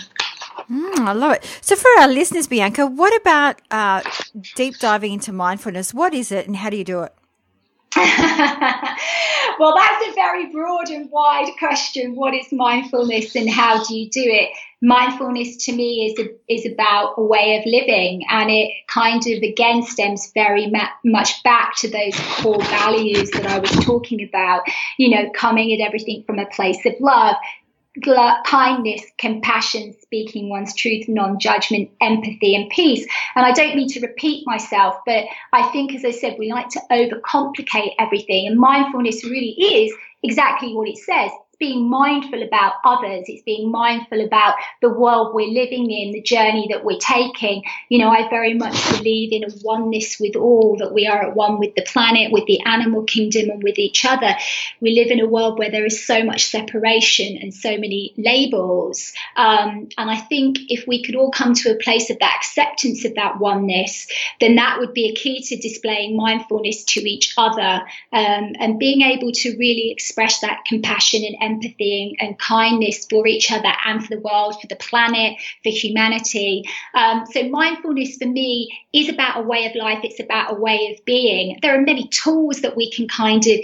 Mm, 0.71 0.99
I 1.01 1.13
love 1.13 1.33
it. 1.33 1.59
So, 1.61 1.75
for 1.75 1.89
our 1.99 2.07
listeners, 2.07 2.47
Bianca, 2.47 2.87
what 2.87 3.19
about 3.21 3.61
uh, 3.71 4.03
deep 4.55 4.79
diving 4.79 5.15
into 5.15 5.33
mindfulness? 5.33 5.93
What 5.93 6.15
is 6.15 6.31
it 6.31 6.47
and 6.47 6.57
how 6.57 6.71
do 6.71 6.77
you 6.77 6.85
do 6.85 7.03
it? 7.03 7.15
well, 7.97 9.75
that's 9.75 10.09
a 10.09 10.15
very 10.15 10.47
broad 10.53 10.91
and 10.91 11.11
wide 11.11 11.51
question. 11.59 12.15
What 12.15 12.35
is 12.35 12.53
mindfulness 12.53 13.35
and 13.35 13.51
how 13.51 13.83
do 13.83 13.97
you 13.97 14.09
do 14.09 14.23
it? 14.23 14.51
Mindfulness 14.81 15.57
to 15.65 15.73
me 15.73 16.07
is 16.07 16.25
a, 16.25 16.31
is 16.49 16.73
about 16.73 17.15
a 17.19 17.23
way 17.23 17.59
of 17.59 17.67
living, 17.67 18.25
and 18.31 18.49
it 18.49 18.71
kind 18.87 19.21
of 19.27 19.43
again 19.43 19.83
stems 19.83 20.31
very 20.33 20.69
ma- 20.69 20.89
much 21.05 21.43
back 21.43 21.75
to 21.79 21.91
those 21.91 22.19
core 22.37 22.63
values 22.63 23.31
that 23.33 23.47
I 23.47 23.59
was 23.59 23.71
talking 23.85 24.23
about. 24.23 24.63
You 24.97 25.11
know, 25.11 25.31
coming 25.35 25.73
at 25.75 25.85
everything 25.85 26.23
from 26.25 26.39
a 26.39 26.47
place 26.47 26.79
of 26.87 26.95
love, 27.01 27.35
kindness, 28.03 29.03
compassion, 29.19 29.95
speaking 30.01 30.49
one's 30.49 30.75
truth, 30.75 31.09
non 31.09 31.39
judgment, 31.39 31.91
empathy, 32.01 32.55
and 32.55 32.71
peace. 32.71 33.07
And 33.35 33.45
I 33.45 33.53
don't 33.53 33.77
mean 33.77 33.89
to 33.89 34.01
repeat 34.01 34.47
myself, 34.47 34.97
but 35.05 35.25
I 35.53 35.71
think, 35.71 35.95
as 35.95 36.05
I 36.05 36.13
said, 36.13 36.37
we 36.39 36.53
like 36.53 36.69
to 36.71 36.81
overcomplicate 36.91 37.95
everything. 37.99 38.47
And 38.47 38.59
mindfulness 38.59 39.25
really 39.25 39.55
is 39.61 39.93
exactly 40.23 40.75
what 40.75 40.89
it 40.89 40.99
says 40.99 41.31
being 41.61 41.89
mindful 41.89 42.43
about 42.43 42.73
others. 42.85 43.27
It's 43.29 43.43
being 43.43 43.71
mindful 43.71 44.25
about 44.25 44.57
the 44.81 44.89
world 44.89 45.35
we're 45.35 45.53
living 45.53 45.91
in, 45.91 46.11
the 46.13 46.23
journey 46.23 46.69
that 46.71 46.85
we're 46.85 46.99
taking. 46.99 47.63
You 47.91 47.99
know, 47.99 48.09
I 48.09 48.29
very 48.31 48.55
much 48.55 48.91
believe 48.97 49.31
in 49.31 49.45
a 49.45 49.55
oneness 49.63 50.19
with 50.19 50.37
all, 50.37 50.79
that 50.79 50.95
we 50.95 51.07
are 51.07 51.23
at 51.23 51.37
one 51.37 51.59
with 51.59 51.75
the 51.75 51.83
planet, 51.83 52.33
with 52.33 52.47
the 52.47 52.61
animal 52.65 53.05
kingdom, 53.05 53.51
and 53.51 53.63
with 53.63 53.79
each 53.79 54.07
other. 54.07 54.35
We 54.81 54.93
live 54.93 55.11
in 55.11 55.21
a 55.21 55.29
world 55.29 55.59
where 55.59 55.71
there 55.71 55.85
is 55.85 56.05
so 56.05 56.25
much 56.25 56.47
separation 56.47 57.37
and 57.37 57.53
so 57.53 57.77
many 57.77 58.15
labels. 58.17 59.13
Um, 59.37 59.91
and 59.99 60.11
I 60.11 60.17
think 60.17 60.59
if 60.69 60.87
we 60.89 61.05
could 61.05 61.15
all 61.15 61.31
come 61.31 61.53
to 61.55 61.73
a 61.73 61.77
place 61.77 62.09
of 62.09 62.19
that 62.21 62.37
acceptance 62.39 63.05
of 63.05 63.15
that 63.17 63.39
oneness, 63.39 64.07
then 64.41 64.55
that 64.55 64.79
would 64.79 64.95
be 64.95 65.11
a 65.11 65.15
key 65.15 65.43
to 65.43 65.57
displaying 65.57 66.17
mindfulness 66.17 66.85
to 66.85 67.01
each 67.01 67.35
other 67.37 67.83
um, 68.15 68.55
and 68.59 68.79
being 68.79 69.03
able 69.03 69.33
to 69.33 69.57
really 69.59 69.91
express 69.91 70.41
that 70.41 70.65
compassion 70.65 71.23
and 71.23 71.37
empathy 71.39 71.50
and, 71.51 72.17
and, 72.21 72.39
kindness 72.39 73.07
for 73.09 73.27
each 73.27 73.51
other 73.51 73.73
and 73.87 74.05
for 74.05 74.15
the 74.15 74.21
world, 74.21 74.61
for 74.61 74.67
the 74.67 74.77
planet, 74.77 75.37
for 75.63 75.71
humanity. 75.71 76.65
Um, 76.95 77.25
so 77.31 77.49
mindfulness 77.49 78.17
for 78.17 78.27
me 78.27 78.71
is 78.93 79.09
about 79.09 79.39
a 79.39 79.43
way 79.43 79.67
of 79.67 79.75
life. 79.75 80.01
It's 80.03 80.21
about 80.21 80.53
a 80.53 80.55
way 80.55 80.95
of 80.97 81.05
being. 81.05 81.59
There 81.63 81.79
are 81.79 81.83
many 81.83 82.09
tools 82.09 82.63
that 82.63 82.77
we 82.77 82.91
can 82.91 83.09
kind 83.09 83.47
of 83.47 83.59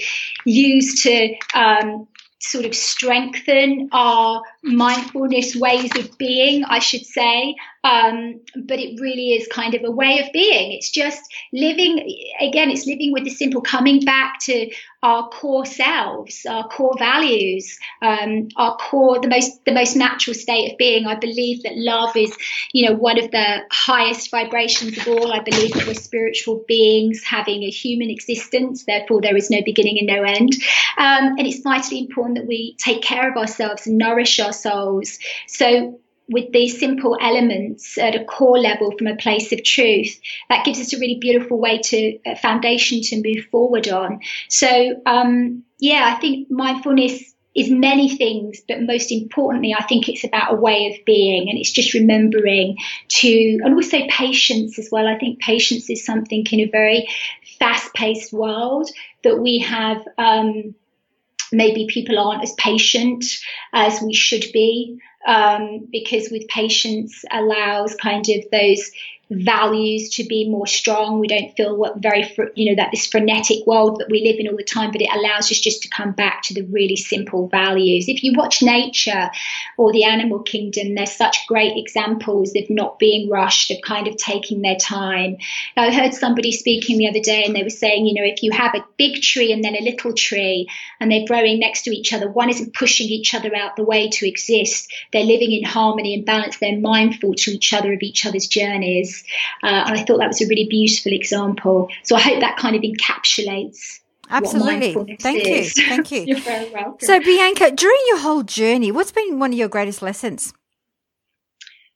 use 0.45 1.02
to 1.02 1.35
um, 1.55 2.07
sort 2.38 2.64
of 2.64 2.75
strengthen 2.75 3.88
our 3.93 4.43
mindfulness 4.66 5.56
ways 5.56 5.96
of 5.96 6.18
being, 6.18 6.64
I 6.64 6.80
should 6.80 7.06
say. 7.06 7.54
Um, 7.85 8.40
but 8.56 8.80
it 8.80 9.00
really 9.00 9.35
is 9.35 9.46
kind 9.46 9.75
of 9.75 9.85
a 9.85 9.90
way 9.92 10.18
of 10.18 10.32
being. 10.32 10.73
It's 10.73 10.90
just 10.90 11.23
living, 11.52 11.99
again, 12.40 12.68
it's 12.68 12.85
living 12.85 13.12
with 13.12 13.23
the 13.23 13.30
simple, 13.30 13.61
coming 13.61 14.00
back 14.00 14.40
to 14.40 14.68
our 15.04 15.28
core 15.28 15.64
selves, 15.64 16.44
our 16.46 16.66
core 16.66 16.96
values, 16.99 17.78
um, 18.02 18.49
our 18.56 18.76
core, 18.76 19.20
the 19.20 19.28
most, 19.28 19.64
the 19.66 19.73
most 19.73 19.94
natural 19.94 20.35
state 20.35 20.73
of 20.73 20.78
being. 20.78 21.06
I 21.06 21.14
believe 21.14 21.62
that 21.62 21.76
love 21.76 22.16
is, 22.16 22.37
you 22.73 22.88
know, 22.88 22.96
one 22.96 23.23
of 23.23 23.30
the 23.30 23.61
highest 23.70 24.32
vibrations 24.32 24.99
of 24.99 25.06
all. 25.06 25.32
I 25.32 25.44
believe 25.44 25.73
that 25.75 25.87
we're 25.87 25.94
spiritual 25.94 26.64
beings 26.66 27.23
having 27.23 27.62
a 27.62 27.70
human 27.70 28.11
existence. 28.11 28.85
Therefore, 28.85 29.20
there 29.20 29.37
is 29.37 29.49
no 29.49 29.62
beginning 29.64 29.99
and 29.99 30.08
no 30.08 30.25
end. 30.25 30.54
Um, 30.99 31.37
and 31.38 31.46
it's 31.46 31.61
vitally 31.61 32.00
important 32.00 32.38
that 32.38 32.49
we 32.49 32.75
take 32.78 33.02
care 33.02 33.30
of 33.30 33.37
ourselves 33.37 33.87
and 33.87 33.96
nourish 33.96 34.40
our 34.40 34.52
souls. 34.56 35.18
So 35.46 36.00
with 36.28 36.52
these 36.52 36.78
simple 36.78 37.16
elements 37.20 37.96
at 37.98 38.14
a 38.14 38.25
core 38.25 38.58
level 38.58 38.92
from 38.96 39.06
a 39.06 39.16
place 39.16 39.52
of 39.52 39.62
truth, 39.62 40.18
that 40.48 40.64
gives 40.64 40.80
us 40.80 40.92
a 40.92 40.98
really 40.98 41.18
beautiful 41.20 41.58
way 41.58 41.78
to 41.78 42.18
a 42.26 42.36
foundation 42.36 43.00
to 43.00 43.22
move 43.22 43.44
forward 43.50 43.88
on. 43.88 44.20
So, 44.48 45.00
um, 45.06 45.62
yeah, 45.78 46.12
I 46.14 46.20
think 46.20 46.50
mindfulness 46.50 47.34
is 47.54 47.70
many 47.70 48.14
things, 48.14 48.60
but 48.68 48.82
most 48.82 49.10
importantly, 49.10 49.72
I 49.72 49.82
think 49.84 50.08
it's 50.08 50.25
about 50.25 50.52
a 50.52 50.56
way 50.56 50.92
of 50.92 51.04
being 51.06 51.48
and 51.48 51.58
it's 51.58 51.72
just 51.72 51.94
remembering 51.94 52.76
to, 53.08 53.60
and 53.64 53.75
also 53.75 54.06
patience 54.08 54.78
as 54.78 54.88
well. 54.92 55.06
I 55.06 55.18
think 55.18 55.40
patience 55.40 55.88
is 55.88 56.04
something 56.04 56.44
in 56.52 56.60
a 56.60 56.70
very 56.70 57.08
fast 57.58 57.94
paced 57.94 58.32
world 58.32 58.90
that 59.22 59.38
we 59.38 59.60
have, 59.60 60.02
um, 60.18 60.75
maybe 61.52 61.86
people 61.88 62.18
aren't 62.18 62.42
as 62.42 62.52
patient 62.54 63.24
as 63.72 64.00
we 64.02 64.14
should 64.14 64.44
be 64.52 64.98
um, 65.26 65.86
because 65.90 66.28
with 66.30 66.46
patience 66.48 67.24
allows 67.30 67.94
kind 67.96 68.26
of 68.28 68.44
those 68.52 68.90
values 69.30 70.11
to 70.11 70.25
be 70.25 70.49
more 70.49 70.66
strong. 70.66 71.18
We 71.18 71.26
don't 71.26 71.54
feel 71.56 71.76
what 71.76 71.99
very, 71.99 72.33
you 72.54 72.71
know, 72.71 72.76
that 72.76 72.90
this 72.92 73.06
frenetic 73.06 73.66
world 73.66 73.99
that 73.99 74.09
we 74.09 74.25
live 74.25 74.37
in 74.38 74.49
all 74.49 74.56
the 74.56 74.62
time, 74.62 74.92
but 74.92 75.02
it 75.02 75.11
allows 75.12 75.50
us 75.50 75.59
just 75.59 75.83
to 75.83 75.88
come 75.88 76.12
back 76.12 76.42
to 76.42 76.54
the 76.54 76.62
really 76.62 76.97
simple 76.97 77.49
values. 77.49 78.09
If 78.09 78.23
you 78.23 78.35
watch 78.37 78.62
nature 78.62 79.30
or 79.76 79.92
the 79.92 80.04
animal 80.04 80.40
kingdom, 80.40 80.95
there's 80.95 81.12
such 81.12 81.47
great 81.49 81.76
examples 81.76 82.54
of 82.54 82.71
not 82.71 82.99
being 82.99 83.28
rushed, 83.28 83.71
of 83.73 83.78
kind 83.83 84.06
of 84.06 84.16
taking 84.16 84.62
their 84.62 84.76
time. 84.76 85.38
I 85.76 85.92
heard 85.92 86.14
somebody 86.14 86.52
speaking 86.52 86.99
the 86.99 87.09
other 87.09 87.21
day 87.21 87.45
and 87.45 87.54
they 87.54 87.64
were 87.64 87.71
saying, 87.71 88.06
you 88.06 88.14
know, 88.14 88.26
if 88.26 88.42
you 88.42 88.52
have 88.52 88.75
a 88.75 88.85
big 88.97 89.23
tree 89.23 89.52
and 89.52 89.64
then 89.64 89.75
a 89.75 89.83
little 89.83 90.12
tree 90.12 90.68
and 91.00 91.11
they're 91.11 91.26
growing 91.26 91.59
next 91.59 91.83
to 91.83 91.90
each 91.90 92.12
other, 92.12 92.30
one 92.30 92.49
isn't 92.49 92.75
pushing 92.75 93.09
each 93.09 93.35
other 93.35 93.54
out 93.56 93.75
the 93.75 93.85
way 93.85 94.09
to 94.09 94.28
exist. 94.28 94.92
They're 95.12 95.25
living 95.25 95.52
in 95.52 95.64
harmony 95.64 96.14
and 96.14 96.25
balance. 96.25 96.59
They're 96.59 96.78
mindful 96.78 97.35
to 97.35 97.50
each 97.50 97.73
other 97.73 97.92
of 97.92 98.02
each 98.02 98.25
other's 98.25 98.47
journeys. 98.47 99.15
Uh, 99.62 99.85
and 99.87 99.99
I 99.99 100.04
thought 100.04 100.18
that 100.18 100.28
was 100.28 100.40
a 100.40 100.46
really 100.46 100.66
beautiful 100.68 101.12
example. 101.12 101.88
So 102.02 102.16
I 102.16 102.20
hope 102.20 102.40
that 102.40 102.56
kind 102.56 102.76
of 102.76 102.82
encapsulates 102.82 104.00
Absolutely. 104.30 105.16
Thank 105.20 105.46
is. 105.46 105.76
you. 105.76 105.85
Thank 105.88 106.11
you. 106.11 106.23
You're 106.23 106.40
very 106.40 106.70
welcome. 106.70 106.99
So, 107.00 107.20
Bianca, 107.20 107.70
during 107.70 108.00
your 108.08 108.18
whole 108.18 108.42
journey, 108.42 108.90
what's 108.90 109.12
been 109.12 109.38
one 109.38 109.52
of 109.52 109.58
your 109.58 109.68
greatest 109.68 110.02
lessons? 110.02 110.52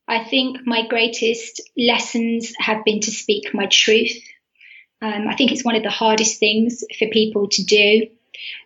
I 0.07 0.25
think 0.25 0.67
my 0.67 0.87
greatest 0.87 1.61
lessons 1.77 2.53
have 2.59 2.85
been 2.85 3.01
to 3.01 3.11
speak 3.11 3.55
my 3.55 3.67
truth. 3.67 4.17
Um, 5.03 5.29
I 5.29 5.37
think 5.37 5.53
it's 5.53 5.65
one 5.65 5.77
of 5.77 5.83
the 5.83 5.91
hardest 5.91 6.39
things 6.39 6.85
for 6.99 7.07
people 7.09 7.49
to 7.49 7.65
do. 7.65 8.09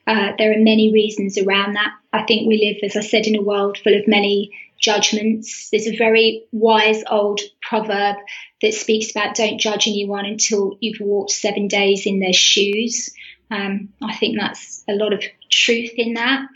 Uh, 0.06 0.32
there 0.38 0.52
are 0.52 0.58
many 0.58 0.92
reasons 0.92 1.38
around 1.38 1.75
that. 1.75 1.92
I 2.12 2.23
think 2.23 2.49
we 2.49 2.64
live, 2.64 2.88
as 2.88 2.96
I 2.96 3.06
said, 3.06 3.26
in 3.26 3.37
a 3.37 3.42
world 3.42 3.78
full 3.78 3.94
of 3.94 4.06
many 4.06 4.52
judgments. 4.78 5.68
There's 5.70 5.87
a 5.87 5.96
very 5.96 6.44
wise 6.52 7.02
old 7.11 7.40
proverb 7.68 8.16
that 8.62 8.75
speaks 8.75 9.11
about 9.11 9.35
don't 9.35 9.61
judge 9.61 9.87
anyone 9.88 10.25
until 10.25 10.76
you've 10.80 11.00
walked 11.00 11.33
seven 11.33 11.68
days 11.68 12.06
in 12.06 12.21
their 12.21 12.33
shoes. 12.33 13.11
Um, 13.50 13.90
I 14.02 14.14
think 14.16 14.38
that's 14.38 14.85
a 14.88 14.94
lot 14.94 15.12
of 15.12 15.23
truth 15.50 15.92
in 15.97 16.14
that. 16.14 16.47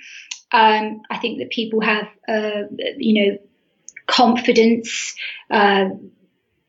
Um, 0.50 1.02
I 1.10 1.18
think 1.18 1.38
that 1.38 1.50
people 1.50 1.80
have, 1.80 2.08
uh, 2.28 2.62
you 2.96 3.22
know, 3.22 3.38
confidence 4.06 5.14
uh, 5.50 5.90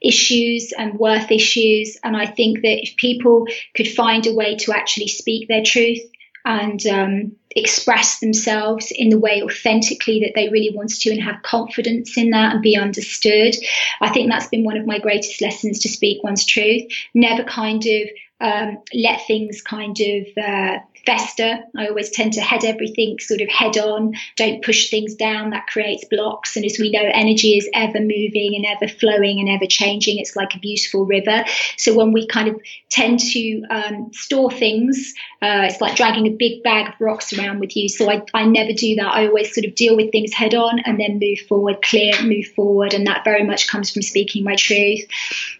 issues 0.01 0.73
and 0.77 0.99
worth 0.99 1.31
issues. 1.31 1.97
And 2.03 2.15
I 2.15 2.25
think 2.25 2.61
that 2.61 2.83
if 2.83 2.95
people 2.97 3.47
could 3.75 3.87
find 3.87 4.25
a 4.27 4.33
way 4.33 4.55
to 4.57 4.73
actually 4.73 5.07
speak 5.07 5.47
their 5.47 5.63
truth 5.63 6.01
and 6.45 6.85
um, 6.87 7.31
express 7.55 8.19
themselves 8.19 8.91
in 8.95 9.09
the 9.09 9.19
way 9.19 9.41
authentically 9.41 10.19
that 10.19 10.33
they 10.35 10.49
really 10.49 10.75
want 10.75 10.91
to 10.91 11.09
and 11.09 11.21
have 11.21 11.41
confidence 11.41 12.17
in 12.17 12.29
that 12.29 12.53
and 12.53 12.61
be 12.61 12.77
understood. 12.77 13.55
I 14.01 14.09
think 14.09 14.29
that's 14.29 14.47
been 14.47 14.63
one 14.63 14.77
of 14.77 14.85
my 14.85 14.99
greatest 14.99 15.41
lessons 15.41 15.79
to 15.79 15.89
speak 15.89 16.23
one's 16.23 16.45
truth. 16.45 16.83
Never 17.13 17.43
kind 17.43 17.83
of 17.85 18.09
um, 18.41 18.77
let 18.93 19.25
things 19.25 19.61
kind 19.61 19.99
of 19.99 20.27
uh, 20.37 20.79
fester. 21.09 21.63
I 21.75 21.87
always 21.87 22.11
tend 22.11 22.33
to 22.33 22.41
head 22.41 22.63
everything 22.63 23.17
sort 23.17 23.41
of 23.41 23.49
head 23.49 23.79
on, 23.79 24.13
don't 24.35 24.63
push 24.63 24.91
things 24.91 25.15
down. 25.15 25.49
That 25.49 25.65
creates 25.65 26.05
blocks. 26.05 26.55
And 26.55 26.63
as 26.63 26.77
we 26.77 26.91
know, 26.91 27.01
energy 27.01 27.57
is 27.57 27.67
ever 27.73 27.99
moving 27.99 28.53
and 28.55 28.65
ever 28.67 28.87
flowing 28.87 29.39
and 29.39 29.49
ever 29.49 29.65
changing. 29.65 30.19
It's 30.19 30.35
like 30.35 30.53
a 30.53 30.59
beautiful 30.59 31.07
river. 31.07 31.45
So 31.77 31.95
when 31.95 32.11
we 32.11 32.27
kind 32.27 32.49
of 32.49 32.61
tend 32.89 33.19
to 33.19 33.63
um, 33.71 34.11
store 34.13 34.51
things, 34.51 35.15
uh, 35.41 35.65
it's 35.67 35.81
like 35.81 35.95
dragging 35.95 36.27
a 36.27 36.31
big 36.31 36.61
bag 36.61 36.89
of 36.89 36.93
rocks 36.99 37.33
around 37.33 37.59
with 37.59 37.75
you. 37.75 37.89
So 37.89 38.07
I, 38.11 38.21
I 38.35 38.45
never 38.45 38.73
do 38.73 38.95
that. 38.97 39.11
I 39.11 39.25
always 39.25 39.51
sort 39.51 39.65
of 39.65 39.73
deal 39.73 39.95
with 39.95 40.11
things 40.11 40.31
head 40.31 40.53
on 40.53 40.77
and 40.79 40.99
then 40.99 41.17
move 41.17 41.39
forward, 41.47 41.81
clear, 41.81 42.21
move 42.21 42.45
forward. 42.55 42.93
And 42.93 43.07
that 43.07 43.23
very 43.23 43.43
much 43.43 43.67
comes 43.67 43.89
from 43.89 44.03
speaking 44.03 44.43
my 44.43 44.55
truth. 44.55 45.05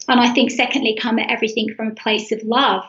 And 0.07 0.19
I 0.19 0.31
think, 0.33 0.51
secondly, 0.51 0.95
come 0.99 1.17
at 1.17 1.31
everything 1.31 1.73
from 1.73 1.87
a 1.87 1.95
place 1.95 2.31
of 2.31 2.43
love. 2.43 2.83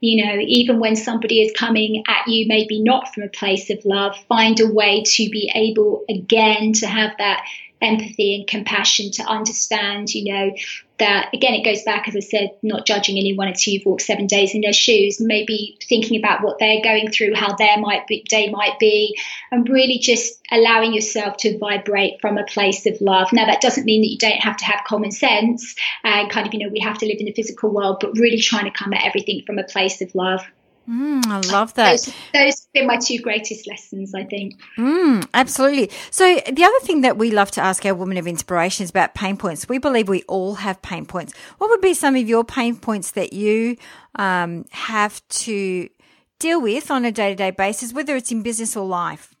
You 0.00 0.24
know, 0.24 0.36
even 0.40 0.78
when 0.78 0.94
somebody 0.94 1.40
is 1.40 1.52
coming 1.52 2.04
at 2.06 2.28
you, 2.28 2.46
maybe 2.46 2.82
not 2.82 3.14
from 3.14 3.22
a 3.22 3.28
place 3.28 3.70
of 3.70 3.84
love, 3.84 4.16
find 4.28 4.60
a 4.60 4.66
way 4.66 5.02
to 5.02 5.30
be 5.30 5.50
able 5.54 6.04
again 6.08 6.74
to 6.74 6.86
have 6.86 7.12
that 7.18 7.44
empathy 7.80 8.34
and 8.36 8.46
compassion 8.46 9.10
to 9.12 9.22
understand, 9.22 10.14
you 10.14 10.32
know, 10.32 10.54
that 10.98 11.28
again, 11.34 11.52
it 11.52 11.64
goes 11.64 11.82
back, 11.82 12.08
as 12.08 12.16
I 12.16 12.20
said, 12.20 12.52
not 12.62 12.86
judging 12.86 13.18
anyone 13.18 13.48
until 13.48 13.74
you've 13.74 13.84
walked 13.84 14.02
seven 14.02 14.26
days 14.26 14.54
in 14.54 14.62
their 14.62 14.72
shoes, 14.72 15.20
maybe 15.20 15.78
thinking 15.86 16.18
about 16.18 16.42
what 16.42 16.58
they're 16.58 16.82
going 16.82 17.10
through, 17.10 17.34
how 17.34 17.54
their 17.54 17.78
might 17.78 18.06
be, 18.06 18.22
day 18.28 18.50
might 18.50 18.78
be, 18.78 19.18
and 19.50 19.68
really 19.68 19.98
just 19.98 20.40
allowing 20.50 20.94
yourself 20.94 21.36
to 21.38 21.58
vibrate 21.58 22.20
from 22.20 22.38
a 22.38 22.44
place 22.44 22.86
of 22.86 22.98
love. 23.00 23.30
Now, 23.32 23.44
that 23.44 23.60
doesn't 23.60 23.84
mean 23.84 24.00
that 24.02 24.10
you 24.10 24.18
don't 24.18 24.40
have 24.40 24.56
to 24.56 24.64
have 24.64 24.84
common 24.86 25.10
sense 25.10 25.74
and 26.02 26.30
kind 26.30 26.46
of, 26.46 26.54
you 26.54 26.60
know, 26.60 26.72
we 26.72 26.80
have 26.80 26.98
to 26.98 27.06
live 27.06 27.18
in 27.18 27.26
the 27.26 27.32
physical 27.32 27.70
world, 27.70 27.98
but 28.00 28.16
really 28.16 28.40
trying 28.40 28.64
to 28.64 28.70
come 28.70 28.94
at 28.94 29.04
everything 29.04 29.42
from 29.46 29.58
a 29.58 29.64
place 29.64 30.00
of 30.00 30.14
love. 30.14 30.40
Mm, 30.88 31.26
I 31.26 31.40
love 31.52 31.74
that. 31.74 31.90
Those, 31.90 32.04
those 32.32 32.60
have 32.60 32.72
been 32.72 32.86
my 32.86 32.96
two 32.96 33.18
greatest 33.18 33.66
lessons, 33.66 34.14
I 34.14 34.24
think. 34.24 34.54
Mm, 34.78 35.28
absolutely. 35.34 35.90
So, 36.10 36.36
the 36.36 36.64
other 36.64 36.80
thing 36.80 37.00
that 37.00 37.16
we 37.16 37.30
love 37.32 37.50
to 37.52 37.60
ask 37.60 37.84
our 37.84 37.94
women 37.94 38.18
of 38.18 38.26
inspiration 38.26 38.84
is 38.84 38.90
about 38.90 39.14
pain 39.14 39.36
points. 39.36 39.68
We 39.68 39.78
believe 39.78 40.08
we 40.08 40.22
all 40.24 40.54
have 40.56 40.80
pain 40.82 41.04
points. 41.04 41.34
What 41.58 41.70
would 41.70 41.80
be 41.80 41.92
some 41.92 42.14
of 42.14 42.28
your 42.28 42.44
pain 42.44 42.76
points 42.76 43.10
that 43.12 43.32
you 43.32 43.76
um, 44.14 44.64
have 44.70 45.26
to 45.28 45.88
deal 46.38 46.60
with 46.60 46.90
on 46.90 47.04
a 47.04 47.10
day 47.10 47.30
to 47.30 47.34
day 47.34 47.50
basis, 47.50 47.92
whether 47.92 48.14
it's 48.14 48.30
in 48.30 48.42
business 48.42 48.76
or 48.76 48.86
life? 48.86 49.34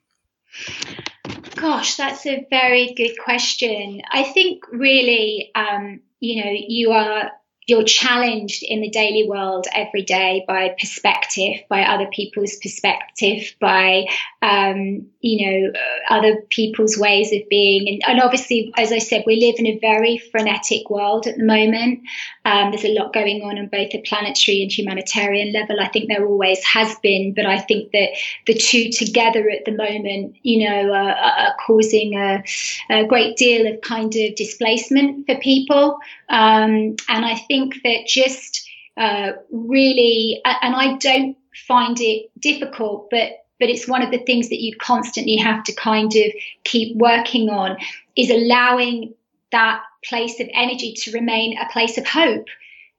Gosh, 1.54 1.96
that's 1.96 2.26
a 2.26 2.46
very 2.50 2.92
good 2.94 3.16
question. 3.22 4.02
I 4.10 4.24
think 4.24 4.64
really, 4.72 5.50
um, 5.54 6.00
you 6.18 6.44
know, 6.44 6.50
you 6.52 6.90
are 6.92 7.30
you're 7.66 7.84
challenged 7.84 8.62
in 8.62 8.80
the 8.80 8.88
daily 8.90 9.28
world 9.28 9.66
every 9.74 10.02
day 10.02 10.44
by 10.46 10.74
perspective, 10.78 11.56
by 11.68 11.82
other 11.82 12.06
people's 12.12 12.56
perspective, 12.56 13.54
by 13.60 14.04
um, 14.40 15.06
you 15.20 15.44
know 15.44 15.72
other 16.08 16.42
people's 16.50 16.96
ways 16.96 17.32
of 17.32 17.40
being, 17.50 17.88
and, 17.88 18.02
and, 18.06 18.20
obviously, 18.20 18.72
as 18.76 18.92
I 18.92 18.98
said, 18.98 19.24
we 19.26 19.40
live 19.40 19.56
in 19.58 19.66
a 19.66 19.78
very 19.80 20.18
frenetic 20.18 20.88
world 20.88 21.26
at 21.26 21.36
the 21.36 21.44
moment. 21.44 22.00
Um, 22.44 22.70
there's 22.70 22.84
a 22.84 22.94
lot 22.94 23.12
going 23.12 23.42
on 23.42 23.58
on 23.58 23.66
both 23.66 23.92
a 23.92 24.02
planetary 24.02 24.62
and 24.62 24.70
humanitarian 24.70 25.52
level. 25.52 25.80
I 25.80 25.88
think 25.88 26.08
there 26.08 26.24
always 26.24 26.62
has 26.64 26.96
been, 27.00 27.34
but 27.34 27.46
I 27.46 27.58
think 27.58 27.90
that 27.90 28.10
the 28.46 28.54
two 28.54 28.90
together 28.90 29.50
at 29.50 29.64
the 29.64 29.72
moment, 29.72 30.36
you 30.42 30.68
know, 30.68 30.92
are, 30.92 31.10
are 31.10 31.56
causing 31.66 32.14
a, 32.16 32.44
a, 32.90 33.04
great 33.06 33.36
deal 33.36 33.66
of 33.66 33.80
kind 33.80 34.14
of 34.14 34.34
displacement 34.36 35.26
for 35.26 35.36
people, 35.40 35.98
um, 36.28 36.96
and 37.08 37.24
I 37.24 37.36
think 37.48 37.82
that 37.82 38.06
just 38.06 38.68
uh, 38.96 39.32
really, 39.50 40.40
and 40.44 40.74
I 40.74 40.96
don't 40.96 41.36
find 41.66 41.96
it 42.00 42.30
difficult, 42.40 43.08
but 43.10 43.44
but 43.58 43.70
it's 43.70 43.88
one 43.88 44.02
of 44.02 44.10
the 44.10 44.18
things 44.18 44.50
that 44.50 44.60
you 44.60 44.76
constantly 44.76 45.36
have 45.36 45.64
to 45.64 45.74
kind 45.74 46.14
of 46.14 46.32
keep 46.64 46.94
working 46.96 47.48
on 47.48 47.78
is 48.14 48.28
allowing 48.30 49.14
that 49.50 49.80
place 50.04 50.38
of 50.40 50.48
energy 50.52 50.92
to 50.92 51.12
remain 51.12 51.56
a 51.58 51.72
place 51.72 51.96
of 51.96 52.06
hope 52.06 52.46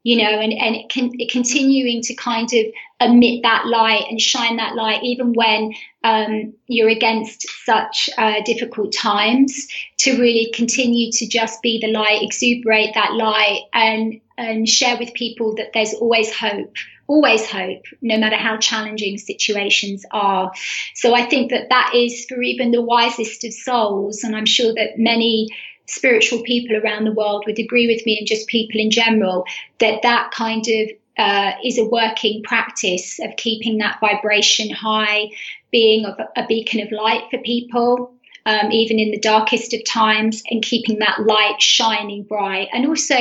you 0.07 0.23
know, 0.23 0.39
and, 0.39 0.53
and 0.53 0.73
it 0.73 0.87
can 0.87 1.11
continuing 1.27 2.01
to 2.01 2.15
kind 2.15 2.47
of 2.53 2.65
emit 3.01 3.43
that 3.43 3.65
light 3.67 4.05
and 4.09 4.21
shine 4.21 4.55
that 4.55 4.73
light, 4.73 5.03
even 5.03 5.33
when 5.33 5.73
um, 6.01 6.53
you're 6.65 6.87
against 6.87 7.45
such 7.65 8.09
uh, 8.17 8.41
difficult 8.45 8.93
times, 8.93 9.67
to 9.97 10.17
really 10.17 10.49
continue 10.53 11.11
to 11.11 11.27
just 11.27 11.61
be 11.61 11.81
the 11.81 11.91
light, 11.91 12.21
exuberate 12.21 12.91
that 12.93 13.15
light, 13.15 13.63
and 13.73 14.21
and 14.37 14.69
share 14.69 14.97
with 14.97 15.13
people 15.13 15.55
that 15.55 15.73
there's 15.73 15.93
always 15.95 16.33
hope 16.33 16.73
always 17.09 17.49
hope, 17.49 17.83
no 18.01 18.17
matter 18.17 18.35
how 18.35 18.57
challenging 18.57 19.17
situations 19.17 20.05
are. 20.11 20.51
So 20.93 21.15
I 21.15 21.23
think 21.23 21.51
that 21.51 21.69
that 21.69 21.93
is 21.95 22.25
for 22.27 22.41
even 22.41 22.71
the 22.71 22.81
wisest 22.81 23.45
of 23.45 23.53
souls, 23.53 24.23
and 24.23 24.35
I'm 24.35 24.45
sure 24.45 24.73
that 24.73 24.97
many 24.97 25.49
spiritual 25.87 26.41
people 26.43 26.75
around 26.77 27.05
the 27.05 27.13
world 27.13 27.43
would 27.47 27.59
agree 27.59 27.87
with 27.87 28.05
me 28.05 28.17
and 28.17 28.27
just 28.27 28.47
people 28.47 28.79
in 28.79 28.91
general 28.91 29.45
that 29.79 30.01
that 30.03 30.31
kind 30.31 30.65
of 30.67 30.89
uh, 31.17 31.53
is 31.63 31.77
a 31.77 31.85
working 31.85 32.43
practice 32.43 33.19
of 33.19 33.35
keeping 33.37 33.79
that 33.79 33.99
vibration 33.99 34.69
high, 34.69 35.29
being 35.71 36.05
a, 36.05 36.15
a 36.35 36.45
beacon 36.47 36.79
of 36.79 36.91
light 36.91 37.23
for 37.31 37.39
people, 37.39 38.13
um, 38.45 38.71
even 38.71 38.99
in 38.99 39.11
the 39.11 39.19
darkest 39.19 39.73
of 39.73 39.83
times, 39.83 40.43
and 40.51 40.61
keeping 40.61 40.99
that 40.99 41.25
light 41.25 41.59
shining 41.59 42.23
bright. 42.23 42.67
And 42.71 42.85
also 42.85 43.15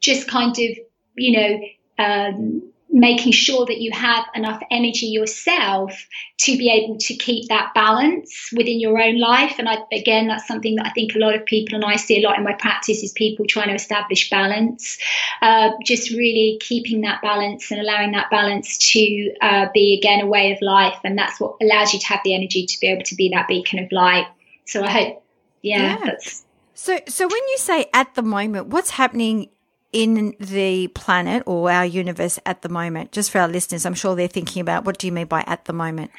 just 0.00 0.28
kind 0.28 0.58
of, 0.58 0.76
you 1.14 1.32
know, 1.32 1.60
um, 1.98 2.62
making 2.96 3.30
sure 3.30 3.66
that 3.66 3.78
you 3.78 3.92
have 3.92 4.24
enough 4.34 4.62
energy 4.70 5.04
yourself 5.04 5.92
to 6.38 6.56
be 6.56 6.70
able 6.70 6.96
to 6.96 7.14
keep 7.14 7.46
that 7.48 7.70
balance 7.74 8.48
within 8.56 8.80
your 8.80 8.98
own 8.98 9.20
life. 9.20 9.56
And 9.58 9.68
I, 9.68 9.76
again, 9.92 10.28
that's 10.28 10.48
something 10.48 10.76
that 10.76 10.86
I 10.86 10.90
think 10.92 11.14
a 11.14 11.18
lot 11.18 11.34
of 11.34 11.44
people, 11.44 11.74
and 11.74 11.84
I 11.84 11.96
see 11.96 12.16
a 12.16 12.26
lot 12.26 12.38
in 12.38 12.44
my 12.44 12.54
practice, 12.54 13.02
is 13.02 13.12
people 13.12 13.44
trying 13.46 13.68
to 13.68 13.74
establish 13.74 14.30
balance. 14.30 14.96
Uh, 15.42 15.72
just 15.84 16.08
really 16.10 16.56
keeping 16.62 17.02
that 17.02 17.20
balance 17.20 17.70
and 17.70 17.82
allowing 17.82 18.12
that 18.12 18.30
balance 18.30 18.78
to 18.92 19.34
uh, 19.42 19.66
be, 19.74 19.98
again, 19.98 20.22
a 20.22 20.26
way 20.26 20.52
of 20.52 20.62
life. 20.62 20.98
And 21.04 21.18
that's 21.18 21.38
what 21.38 21.56
allows 21.60 21.92
you 21.92 22.00
to 22.00 22.06
have 22.06 22.20
the 22.24 22.34
energy 22.34 22.64
to 22.64 22.80
be 22.80 22.86
able 22.86 23.04
to 23.04 23.14
be 23.14 23.28
that 23.28 23.46
beacon 23.46 23.78
of 23.78 23.92
light. 23.92 24.26
So 24.64 24.82
I 24.82 24.90
hope, 24.90 25.22
yeah, 25.60 25.98
yeah. 25.98 25.98
that's. 26.02 26.46
So, 26.72 26.98
so 27.08 27.26
when 27.26 27.42
you 27.50 27.58
say 27.58 27.90
at 27.92 28.14
the 28.14 28.22
moment, 28.22 28.68
what's 28.68 28.90
happening 28.90 29.50
in 29.96 30.34
the 30.38 30.88
planet 30.88 31.42
or 31.46 31.70
our 31.70 31.86
universe 31.86 32.38
at 32.44 32.60
the 32.60 32.68
moment? 32.68 33.12
Just 33.12 33.30
for 33.30 33.38
our 33.38 33.48
listeners, 33.48 33.86
I'm 33.86 33.94
sure 33.94 34.14
they're 34.14 34.28
thinking 34.28 34.60
about 34.60 34.84
what 34.84 34.98
do 34.98 35.06
you 35.06 35.12
mean 35.12 35.26
by 35.26 35.42
at 35.46 35.64
the 35.64 35.72
moment? 35.72 36.10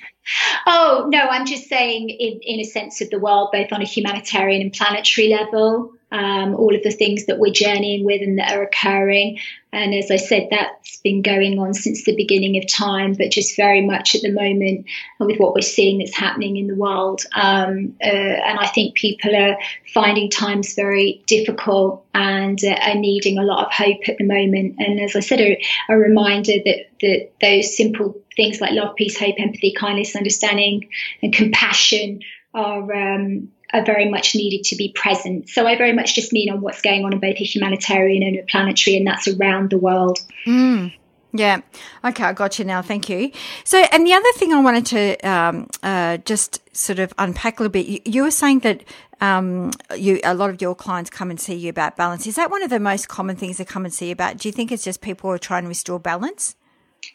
Oh, 0.65 1.05
no, 1.09 1.19
I'm 1.19 1.45
just 1.45 1.69
saying 1.69 2.09
in, 2.09 2.39
in 2.41 2.59
a 2.59 2.63
sense 2.63 3.01
of 3.01 3.11
the 3.11 3.19
world, 3.19 3.49
both 3.53 3.71
on 3.71 3.83
a 3.83 3.85
humanitarian 3.85 4.63
and 4.63 4.73
planetary 4.73 5.29
level 5.29 5.93
um, 6.11 6.55
all 6.55 6.73
of 6.73 6.83
the 6.83 6.91
things 6.91 7.25
that 7.25 7.37
we're 7.37 7.51
journeying 7.51 8.05
with 8.05 8.21
and 8.21 8.39
that 8.39 8.55
are 8.55 8.63
occurring. 8.63 9.39
And 9.73 9.93
as 9.93 10.09
I 10.09 10.15
said, 10.15 10.47
that's 10.49 10.97
been 11.01 11.21
going 11.21 11.59
on 11.59 11.73
since 11.73 12.05
the 12.05 12.15
beginning 12.15 12.57
of 12.57 12.67
time, 12.67 13.13
but 13.13 13.29
just 13.29 13.57
very 13.57 13.85
much 13.85 14.15
at 14.15 14.21
the 14.21 14.31
moment 14.31 14.85
with 15.19 15.37
what 15.37 15.53
we're 15.53 15.61
seeing 15.61 15.99
that's 15.99 16.15
happening 16.15 16.55
in 16.55 16.67
the 16.67 16.75
world. 16.75 17.23
Um, 17.35 17.95
uh, 18.01 18.07
and 18.07 18.57
I 18.57 18.67
think 18.67 18.95
people 18.95 19.35
are 19.35 19.57
finding 19.93 20.29
times 20.29 20.73
very 20.73 21.23
difficult 21.27 22.05
and 22.13 22.63
uh, 22.63 22.77
are 22.81 22.95
needing 22.95 23.37
a 23.37 23.43
lot 23.43 23.65
of 23.65 23.73
hope 23.73 24.07
at 24.07 24.17
the 24.17 24.23
moment. 24.23 24.75
And 24.79 25.01
as 25.01 25.15
I 25.15 25.19
said, 25.19 25.41
a, 25.41 25.61
a 25.89 25.97
reminder 25.97 26.53
that, 26.63 26.87
that 27.01 27.31
those 27.41 27.75
simple 27.75 28.21
things 28.37 28.61
like 28.61 28.71
love, 28.71 28.95
peace, 28.95 29.19
hope, 29.19 29.35
empathy, 29.37 29.73
kindness, 29.73 30.15
understanding, 30.15 30.89
and 31.21 31.33
compassion 31.33 32.21
are 32.53 32.93
um, 32.93 33.49
are 33.73 33.83
very 33.83 34.09
much 34.09 34.35
needed 34.35 34.63
to 34.65 34.75
be 34.75 34.91
present. 34.93 35.49
So 35.49 35.67
I 35.67 35.77
very 35.77 35.93
much 35.93 36.15
just 36.15 36.31
mean 36.31 36.49
on 36.49 36.61
what's 36.61 36.81
going 36.81 37.03
on 37.03 37.13
in 37.13 37.19
both 37.19 37.35
a 37.35 37.43
humanitarian 37.43 38.23
and 38.23 38.37
a 38.37 38.43
planetary, 38.43 38.97
and 38.97 39.05
that's 39.05 39.27
around 39.27 39.69
the 39.71 39.77
world. 39.77 40.19
Mm. 40.45 40.93
Yeah. 41.33 41.61
Okay, 42.03 42.23
I 42.23 42.33
got 42.33 42.57
you 42.57 42.65
now. 42.65 42.81
Thank 42.81 43.09
you. 43.09 43.31
So, 43.63 43.83
and 43.91 44.07
the 44.07 44.13
other 44.13 44.31
thing 44.35 44.53
I 44.53 44.61
wanted 44.61 44.85
to 44.87 45.29
um, 45.29 45.67
uh, 45.83 46.17
just 46.17 46.61
sort 46.75 46.99
of 46.99 47.13
unpack 47.17 47.59
a 47.59 47.63
little 47.63 47.71
bit, 47.71 47.85
you, 47.85 47.99
you 48.05 48.23
were 48.23 48.31
saying 48.31 48.59
that 48.59 48.83
um, 49.19 49.71
you 49.95 50.19
a 50.23 50.33
lot 50.33 50.49
of 50.49 50.61
your 50.61 50.75
clients 50.75 51.09
come 51.09 51.29
and 51.29 51.39
see 51.39 51.55
you 51.55 51.69
about 51.69 51.97
balance. 51.97 52.25
Is 52.27 52.35
that 52.35 52.49
one 52.49 52.63
of 52.63 52.69
the 52.69 52.79
most 52.79 53.07
common 53.07 53.35
things 53.35 53.57
they 53.57 53.65
come 53.65 53.83
and 53.83 53.93
see 53.93 54.07
you 54.07 54.13
about? 54.13 54.37
Do 54.37 54.47
you 54.47 54.53
think 54.53 54.71
it's 54.71 54.83
just 54.83 55.01
people 55.01 55.29
who 55.29 55.35
are 55.35 55.39
trying 55.39 55.63
to 55.63 55.69
restore 55.69 55.99
balance? 55.99 56.55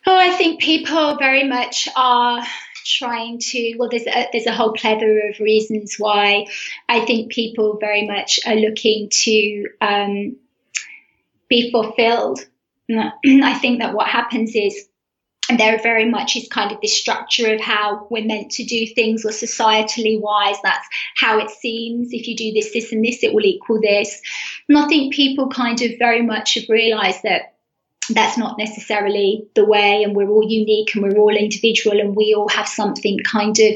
Oh, 0.06 0.16
I 0.16 0.30
think 0.30 0.60
people 0.60 1.16
very 1.16 1.48
much 1.48 1.88
are 1.96 2.44
trying 2.84 3.38
to 3.38 3.74
well 3.78 3.88
there's 3.88 4.06
a, 4.06 4.28
there's 4.32 4.46
a 4.46 4.52
whole 4.52 4.72
plethora 4.72 5.30
of 5.30 5.40
reasons 5.40 5.96
why 5.98 6.46
I 6.88 7.04
think 7.04 7.32
people 7.32 7.78
very 7.80 8.06
much 8.06 8.40
are 8.46 8.54
looking 8.54 9.08
to 9.10 9.68
um, 9.80 10.36
be 11.48 11.70
fulfilled. 11.70 12.46
I 12.90 13.58
think 13.58 13.80
that 13.80 13.94
what 13.94 14.08
happens 14.08 14.54
is 14.54 14.88
and 15.48 15.58
there 15.58 15.78
very 15.82 16.08
much 16.08 16.36
is 16.36 16.48
kind 16.48 16.72
of 16.72 16.80
this 16.80 16.96
structure 16.96 17.52
of 17.52 17.60
how 17.60 18.06
we're 18.10 18.24
meant 18.24 18.52
to 18.52 18.64
do 18.64 18.86
things 18.86 19.24
or 19.24 19.30
societally 19.30 20.20
wise 20.20 20.56
that's 20.62 20.86
how 21.16 21.38
it 21.38 21.50
seems 21.50 22.12
if 22.12 22.28
you 22.28 22.36
do 22.36 22.52
this 22.52 22.72
this 22.72 22.92
and 22.92 23.04
this 23.04 23.22
it 23.22 23.34
will 23.34 23.44
equal 23.44 23.80
this 23.80 24.20
and 24.68 24.78
i 24.78 24.86
think 24.86 25.12
people 25.12 25.48
kind 25.48 25.82
of 25.82 25.98
very 25.98 26.22
much 26.22 26.54
have 26.54 26.68
realized 26.68 27.22
that 27.24 27.54
that's 28.10 28.36
not 28.36 28.58
necessarily 28.58 29.46
the 29.54 29.64
way 29.64 30.02
and 30.02 30.16
we're 30.16 30.28
all 30.28 30.42
unique 30.42 30.94
and 30.94 31.04
we're 31.04 31.18
all 31.18 31.36
individual 31.36 32.00
and 32.00 32.16
we 32.16 32.34
all 32.34 32.48
have 32.48 32.66
something 32.66 33.18
kind 33.20 33.58
of 33.58 33.74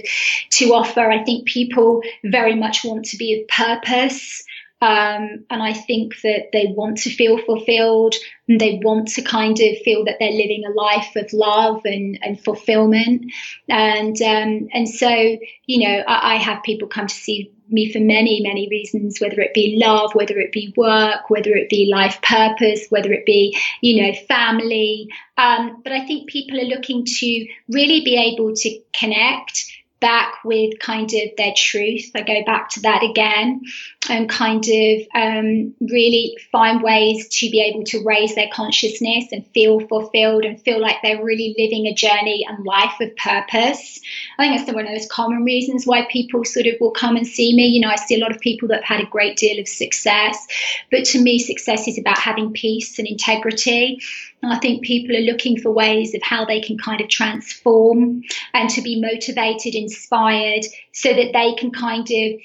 to 0.50 0.74
offer. 0.74 1.10
I 1.10 1.22
think 1.22 1.46
people 1.46 2.02
very 2.24 2.54
much 2.54 2.84
want 2.84 3.04
to 3.06 3.16
be 3.16 3.40
of 3.40 3.48
purpose 3.48 4.42
um, 4.82 5.46
and 5.48 5.62
I 5.62 5.72
think 5.72 6.20
that 6.20 6.50
they 6.52 6.66
want 6.76 6.98
to 6.98 7.10
feel 7.10 7.38
fulfilled 7.38 8.14
and 8.46 8.60
they 8.60 8.78
want 8.82 9.08
to 9.08 9.22
kind 9.22 9.58
of 9.58 9.78
feel 9.78 10.04
that 10.04 10.16
they're 10.20 10.30
living 10.30 10.64
a 10.66 10.70
life 10.70 11.16
of 11.16 11.32
love 11.32 11.80
and, 11.86 12.18
and 12.22 12.38
fulfillment. 12.38 13.32
And, 13.70 14.20
um, 14.20 14.68
and 14.74 14.86
so, 14.86 15.08
you 15.08 15.88
know, 15.88 16.04
I, 16.06 16.34
I 16.34 16.36
have 16.36 16.62
people 16.62 16.88
come 16.88 17.06
to 17.06 17.14
see 17.14 17.54
me 17.70 17.90
for 17.90 18.00
many, 18.00 18.42
many 18.42 18.68
reasons, 18.68 19.18
whether 19.18 19.40
it 19.40 19.54
be 19.54 19.78
love, 19.82 20.14
whether 20.14 20.38
it 20.38 20.52
be 20.52 20.74
work, 20.76 21.30
whether 21.30 21.54
it 21.54 21.70
be 21.70 21.90
life 21.90 22.20
purpose, 22.20 22.86
whether 22.90 23.12
it 23.12 23.24
be, 23.24 23.58
you 23.80 24.02
know, 24.02 24.12
family. 24.28 25.08
Um, 25.38 25.80
but 25.82 25.92
I 25.92 26.06
think 26.06 26.28
people 26.28 26.60
are 26.60 26.64
looking 26.64 27.06
to 27.06 27.46
really 27.68 28.04
be 28.04 28.16
able 28.16 28.54
to 28.54 28.80
connect 28.92 29.64
back 30.00 30.34
with 30.44 30.78
kind 30.78 31.10
of 31.12 31.30
their 31.36 31.52
truth. 31.56 32.10
I 32.14 32.22
go 32.22 32.44
back 32.44 32.68
to 32.70 32.80
that 32.80 33.02
again 33.02 33.62
and 34.08 34.28
kind 34.28 34.64
of 34.64 35.00
um, 35.14 35.74
really 35.80 36.36
find 36.52 36.82
ways 36.82 37.28
to 37.28 37.50
be 37.50 37.60
able 37.60 37.82
to 37.84 38.04
raise 38.04 38.34
their 38.34 38.48
consciousness 38.52 39.24
and 39.32 39.46
feel 39.48 39.80
fulfilled 39.80 40.44
and 40.44 40.60
feel 40.60 40.80
like 40.80 40.96
they're 41.02 41.24
really 41.24 41.54
living 41.58 41.86
a 41.86 41.94
journey 41.94 42.46
and 42.48 42.64
life 42.64 43.00
of 43.00 43.16
purpose. 43.16 44.00
I 44.38 44.44
think 44.44 44.58
that's 44.58 44.74
one 44.74 44.86
of 44.86 44.92
those 44.92 45.08
common 45.08 45.44
reasons 45.44 45.86
why 45.86 46.06
people 46.10 46.44
sort 46.44 46.66
of 46.66 46.74
will 46.80 46.90
come 46.90 47.16
and 47.16 47.26
see 47.26 47.54
me. 47.54 47.66
You 47.66 47.80
know, 47.80 47.90
I 47.90 47.96
see 47.96 48.16
a 48.16 48.22
lot 48.22 48.34
of 48.34 48.40
people 48.40 48.68
that 48.68 48.84
have 48.84 48.98
had 48.98 49.06
a 49.06 49.10
great 49.10 49.36
deal 49.36 49.58
of 49.58 49.66
success, 49.66 50.46
but 50.90 51.04
to 51.06 51.20
me, 51.20 51.38
success 51.38 51.88
is 51.88 51.98
about 51.98 52.18
having 52.18 52.52
peace 52.52 52.98
and 52.98 53.08
integrity. 53.08 54.00
I 54.42 54.58
think 54.58 54.84
people 54.84 55.16
are 55.16 55.20
looking 55.20 55.60
for 55.60 55.70
ways 55.70 56.14
of 56.14 56.22
how 56.22 56.44
they 56.44 56.60
can 56.60 56.78
kind 56.78 57.00
of 57.00 57.08
transform 57.08 58.22
and 58.54 58.70
to 58.70 58.82
be 58.82 59.00
motivated, 59.00 59.74
inspired, 59.74 60.64
so 60.92 61.12
that 61.12 61.32
they 61.32 61.54
can 61.54 61.70
kind 61.70 62.08
of 62.08 62.40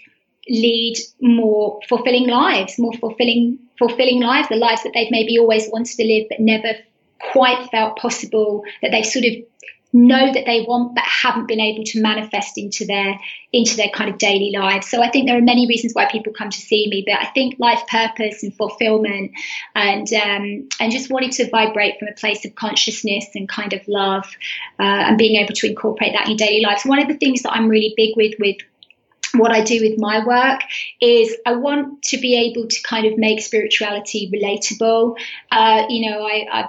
lead 0.49 0.97
more 1.21 1.79
fulfilling 1.87 2.27
lives, 2.27 2.79
more 2.79 2.93
fulfilling 2.93 3.59
fulfilling 3.77 4.21
lives, 4.21 4.47
the 4.49 4.55
lives 4.55 4.83
that 4.83 4.91
they've 4.93 5.11
maybe 5.11 5.39
always 5.39 5.67
wanted 5.71 5.95
to 5.97 6.03
live 6.03 6.27
but 6.29 6.39
never 6.39 6.73
quite 7.31 7.69
felt 7.71 7.97
possible, 7.97 8.63
that 8.81 8.91
they've 8.91 9.05
sort 9.05 9.25
of 9.25 9.33
know 9.93 10.31
that 10.33 10.45
they 10.45 10.65
want 10.67 10.95
but 10.95 11.03
haven't 11.03 11.47
been 11.47 11.59
able 11.59 11.83
to 11.83 12.01
manifest 12.01 12.57
into 12.57 12.85
their 12.85 13.19
into 13.51 13.75
their 13.75 13.89
kind 13.89 14.09
of 14.09 14.17
daily 14.17 14.51
lives. 14.57 14.89
So 14.89 15.01
i 15.01 15.09
think 15.09 15.27
there 15.27 15.37
are 15.37 15.41
many 15.41 15.67
reasons 15.67 15.93
why 15.93 16.09
people 16.09 16.33
come 16.33 16.49
to 16.49 16.57
see 16.57 16.87
me 16.89 17.03
but 17.05 17.15
i 17.15 17.25
think 17.31 17.59
life 17.59 17.85
purpose 17.87 18.43
and 18.43 18.55
fulfillment 18.55 19.31
and 19.75 20.07
um, 20.13 20.69
and 20.79 20.91
just 20.91 21.09
wanting 21.11 21.31
to 21.31 21.49
vibrate 21.49 21.99
from 21.99 22.07
a 22.07 22.13
place 22.13 22.45
of 22.45 22.55
consciousness 22.55 23.25
and 23.35 23.49
kind 23.49 23.73
of 23.73 23.87
love 23.87 24.25
uh, 24.79 24.83
and 25.07 25.17
being 25.17 25.35
able 25.41 25.53
to 25.53 25.67
incorporate 25.67 26.13
that 26.13 26.29
in 26.29 26.37
daily 26.37 26.61
lives. 26.61 26.83
One 26.85 26.99
of 26.99 27.07
the 27.07 27.17
things 27.17 27.41
that 27.43 27.51
i'm 27.51 27.67
really 27.67 27.93
big 27.95 28.15
with 28.15 28.33
with 28.39 28.57
what 29.33 29.51
I 29.51 29.61
do 29.61 29.79
with 29.81 29.97
my 29.97 30.25
work 30.25 30.61
is 30.99 31.35
I 31.45 31.53
want 31.53 32.03
to 32.03 32.17
be 32.17 32.35
able 32.35 32.67
to 32.67 32.83
kind 32.83 33.05
of 33.05 33.17
make 33.17 33.41
spirituality 33.41 34.29
relatable. 34.33 35.17
Uh, 35.51 35.85
you 35.89 36.09
know, 36.09 36.25
I, 36.25 36.47
I 36.51 36.67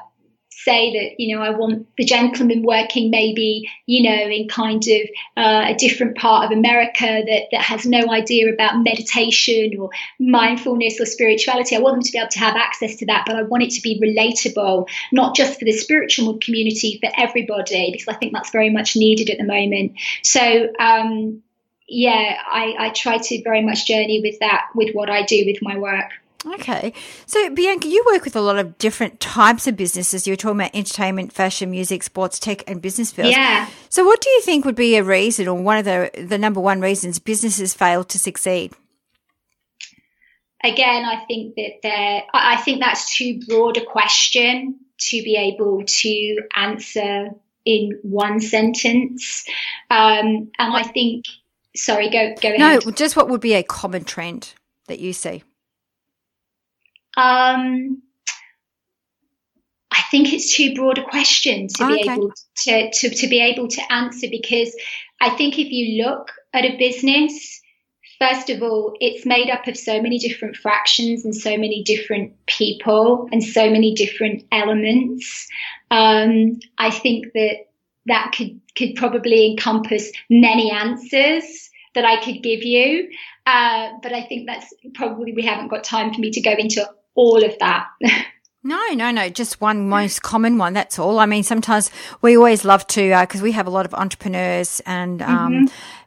say 0.64 0.92
that 0.92 1.20
you 1.20 1.34
know 1.34 1.42
I 1.42 1.50
want 1.50 1.88
the 1.96 2.04
gentleman 2.04 2.62
working 2.62 3.10
maybe 3.10 3.68
you 3.86 4.02
know 4.08 4.28
in 4.28 4.48
kind 4.48 4.82
of 4.82 5.00
uh, 5.36 5.64
a 5.68 5.74
different 5.74 6.16
part 6.16 6.46
of 6.46 6.56
America 6.56 7.22
that 7.26 7.42
that 7.52 7.60
has 7.60 7.86
no 7.86 8.10
idea 8.10 8.52
about 8.52 8.82
meditation 8.82 9.78
or 9.78 9.90
mindfulness 10.18 11.00
or 11.00 11.06
spirituality. 11.06 11.76
I 11.76 11.80
want 11.80 11.96
them 11.96 12.02
to 12.02 12.12
be 12.12 12.18
able 12.18 12.30
to 12.30 12.38
have 12.38 12.56
access 12.56 12.96
to 12.96 13.06
that, 13.06 13.24
but 13.26 13.36
I 13.36 13.42
want 13.42 13.64
it 13.64 13.70
to 13.72 13.82
be 13.82 14.00
relatable, 14.00 14.88
not 15.12 15.36
just 15.36 15.58
for 15.58 15.64
the 15.64 15.72
spiritual 15.72 16.38
community, 16.38 16.98
for 17.02 17.10
everybody, 17.16 17.90
because 17.92 18.08
I 18.08 18.14
think 18.14 18.32
that's 18.32 18.50
very 18.50 18.70
much 18.70 18.96
needed 18.96 19.30
at 19.30 19.38
the 19.38 19.44
moment. 19.44 19.92
So. 20.22 20.68
Um, 20.78 21.42
yeah, 21.88 22.38
I, 22.50 22.74
I 22.78 22.88
try 22.90 23.18
to 23.18 23.42
very 23.42 23.60
much 23.60 23.86
journey 23.86 24.22
with 24.24 24.38
that, 24.40 24.68
with 24.74 24.94
what 24.94 25.10
I 25.10 25.24
do 25.24 25.44
with 25.44 25.58
my 25.60 25.76
work. 25.76 26.10
Okay. 26.44 26.92
So, 27.26 27.50
Bianca, 27.50 27.88
you 27.88 28.04
work 28.12 28.24
with 28.24 28.34
a 28.34 28.40
lot 28.40 28.58
of 28.58 28.76
different 28.78 29.20
types 29.20 29.66
of 29.66 29.76
businesses. 29.76 30.26
You 30.26 30.32
were 30.32 30.36
talking 30.36 30.60
about 30.60 30.74
entertainment, 30.74 31.32
fashion, 31.32 31.70
music, 31.70 32.02
sports, 32.02 32.38
tech, 32.38 32.68
and 32.68 32.82
business 32.82 33.12
fields. 33.12 33.30
Yeah. 33.30 33.68
So, 33.88 34.04
what 34.04 34.20
do 34.20 34.30
you 34.30 34.40
think 34.40 34.64
would 34.64 34.74
be 34.74 34.96
a 34.96 35.04
reason 35.04 35.46
or 35.46 35.54
one 35.54 35.78
of 35.78 35.84
the, 35.84 36.10
the 36.26 36.38
number 36.38 36.60
one 36.60 36.80
reasons 36.80 37.18
businesses 37.18 37.74
fail 37.74 38.02
to 38.04 38.18
succeed? 38.18 38.72
Again, 40.64 41.04
I 41.04 41.24
think 41.26 41.54
that 41.56 41.80
there, 41.82 42.22
I 42.32 42.56
think 42.56 42.80
that's 42.80 43.16
too 43.16 43.40
broad 43.48 43.76
a 43.76 43.84
question 43.84 44.80
to 44.98 45.22
be 45.22 45.36
able 45.36 45.82
to 45.84 46.36
answer 46.54 47.30
in 47.64 47.98
one 48.02 48.40
sentence. 48.40 49.44
Um, 49.90 50.50
and 50.58 50.76
I 50.76 50.84
think, 50.84 51.24
sorry, 51.74 52.10
go, 52.10 52.34
go 52.40 52.54
ahead. 52.54 52.84
No, 52.84 52.90
just 52.92 53.16
what 53.16 53.28
would 53.28 53.40
be 53.40 53.54
a 53.54 53.62
common 53.62 54.04
trend 54.04 54.54
that 54.86 55.00
you 55.00 55.12
see? 55.12 55.42
Um, 57.16 58.02
I 59.92 60.02
think 60.10 60.32
it's 60.32 60.56
too 60.56 60.74
broad 60.74 60.98
a 60.98 61.04
question 61.04 61.68
to 61.68 61.86
be 61.86 62.00
okay. 62.00 62.12
able 62.12 62.32
to, 62.64 62.90
to, 62.90 63.10
to 63.10 63.28
be 63.28 63.40
able 63.40 63.68
to 63.68 63.92
answer 63.92 64.26
because 64.30 64.74
I 65.20 65.30
think 65.30 65.58
if 65.58 65.70
you 65.70 66.04
look 66.04 66.30
at 66.54 66.64
a 66.64 66.76
business, 66.76 67.60
first 68.18 68.50
of 68.50 68.62
all, 68.62 68.94
it's 69.00 69.26
made 69.26 69.50
up 69.50 69.66
of 69.66 69.76
so 69.76 70.00
many 70.00 70.18
different 70.18 70.56
fractions 70.56 71.24
and 71.24 71.34
so 71.34 71.50
many 71.56 71.82
different 71.82 72.46
people 72.46 73.28
and 73.32 73.42
so 73.42 73.70
many 73.70 73.94
different 73.94 74.44
elements. 74.50 75.48
Um, 75.90 76.60
I 76.78 76.90
think 76.90 77.32
that 77.34 77.66
that 78.06 78.32
could 78.36 78.60
could 78.76 78.94
probably 78.96 79.50
encompass 79.50 80.10
many 80.30 80.70
answers 80.70 81.70
that 81.94 82.04
I 82.04 82.22
could 82.24 82.42
give 82.42 82.62
you. 82.62 83.10
Uh, 83.46 83.90
but 84.02 84.12
I 84.12 84.22
think 84.22 84.46
that's 84.46 84.72
probably 84.94 85.32
we 85.32 85.42
haven't 85.42 85.68
got 85.68 85.84
time 85.84 86.14
for 86.14 86.20
me 86.20 86.30
to 86.30 86.40
go 86.40 86.52
into 86.52 86.88
all 87.14 87.44
of 87.44 87.58
that. 87.58 87.86
No, 88.64 88.80
no, 88.92 89.10
no. 89.10 89.28
Just 89.28 89.60
one 89.60 89.88
most 89.88 90.22
common 90.22 90.56
one. 90.56 90.72
That's 90.72 90.98
all. 90.98 91.18
I 91.18 91.26
mean, 91.26 91.42
sometimes 91.42 91.90
we 92.20 92.36
always 92.36 92.64
love 92.64 92.86
to, 92.88 93.18
because 93.20 93.40
uh, 93.40 93.44
we 93.44 93.52
have 93.52 93.66
a 93.66 93.70
lot 93.70 93.86
of 93.86 93.94
entrepreneurs 93.94 94.80
and 94.86 95.20
um, 95.20 95.52
mm-hmm. 95.52 95.66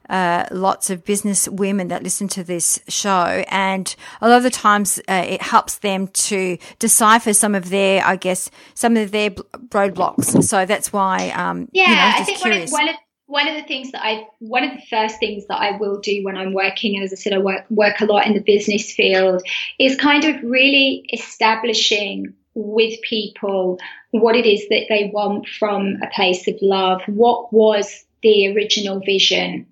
uh, 0.09 0.45
lots 0.51 0.89
of 0.89 1.03
business 1.03 1.49
women 1.49 1.89
that 1.89 2.01
listen 2.01 2.29
to 2.29 2.45
this 2.45 2.79
show. 2.87 3.43
And 3.49 3.93
a 4.21 4.29
lot 4.29 4.37
of 4.37 4.43
the 4.43 4.49
times 4.49 4.99
uh, 5.09 5.25
it 5.27 5.41
helps 5.41 5.79
them 5.79 6.07
to 6.07 6.57
decipher 6.79 7.33
some 7.33 7.55
of 7.55 7.69
their, 7.69 8.05
I 8.05 8.15
guess, 8.15 8.49
some 8.73 8.95
of 8.95 9.11
their 9.11 9.31
roadblocks. 9.31 10.41
So 10.43 10.65
that's 10.65 10.93
why, 10.93 11.31
um, 11.31 11.67
yeah, 11.73 11.89
you 11.89 11.95
know, 11.95 12.19
I 12.19 12.23
think 12.23 12.71
one 12.71 12.87
of, 12.87 12.95
one 13.27 13.47
of 13.47 13.55
the 13.55 13.63
things 13.63 13.91
that 13.91 14.05
I, 14.05 14.27
one 14.39 14.63
of 14.63 14.71
the 14.71 14.85
first 14.89 15.19
things 15.19 15.47
that 15.47 15.59
I 15.59 15.77
will 15.77 15.99
do 15.99 16.23
when 16.23 16.38
I'm 16.38 16.53
working, 16.53 17.01
as 17.01 17.11
I 17.11 17.15
said, 17.15 17.33
I 17.33 17.39
work, 17.39 17.65
work 17.69 17.99
a 17.99 18.05
lot 18.05 18.27
in 18.27 18.33
the 18.33 18.41
business 18.41 18.91
field, 18.91 19.41
is 19.79 19.95
kind 19.95 20.25
of 20.25 20.41
really 20.43 21.07
establishing 21.11 22.33
with 22.53 23.01
people 23.01 23.79
what 24.11 24.35
it 24.35 24.45
is 24.45 24.67
that 24.69 24.85
they 24.89 25.11
want 25.13 25.47
from 25.47 25.97
a 26.01 26.07
place 26.13 26.47
of 26.47 26.55
love. 26.61 27.01
What 27.07 27.51
was 27.51 28.05
the 28.21 28.53
original 28.55 28.99
vision? 28.99 29.67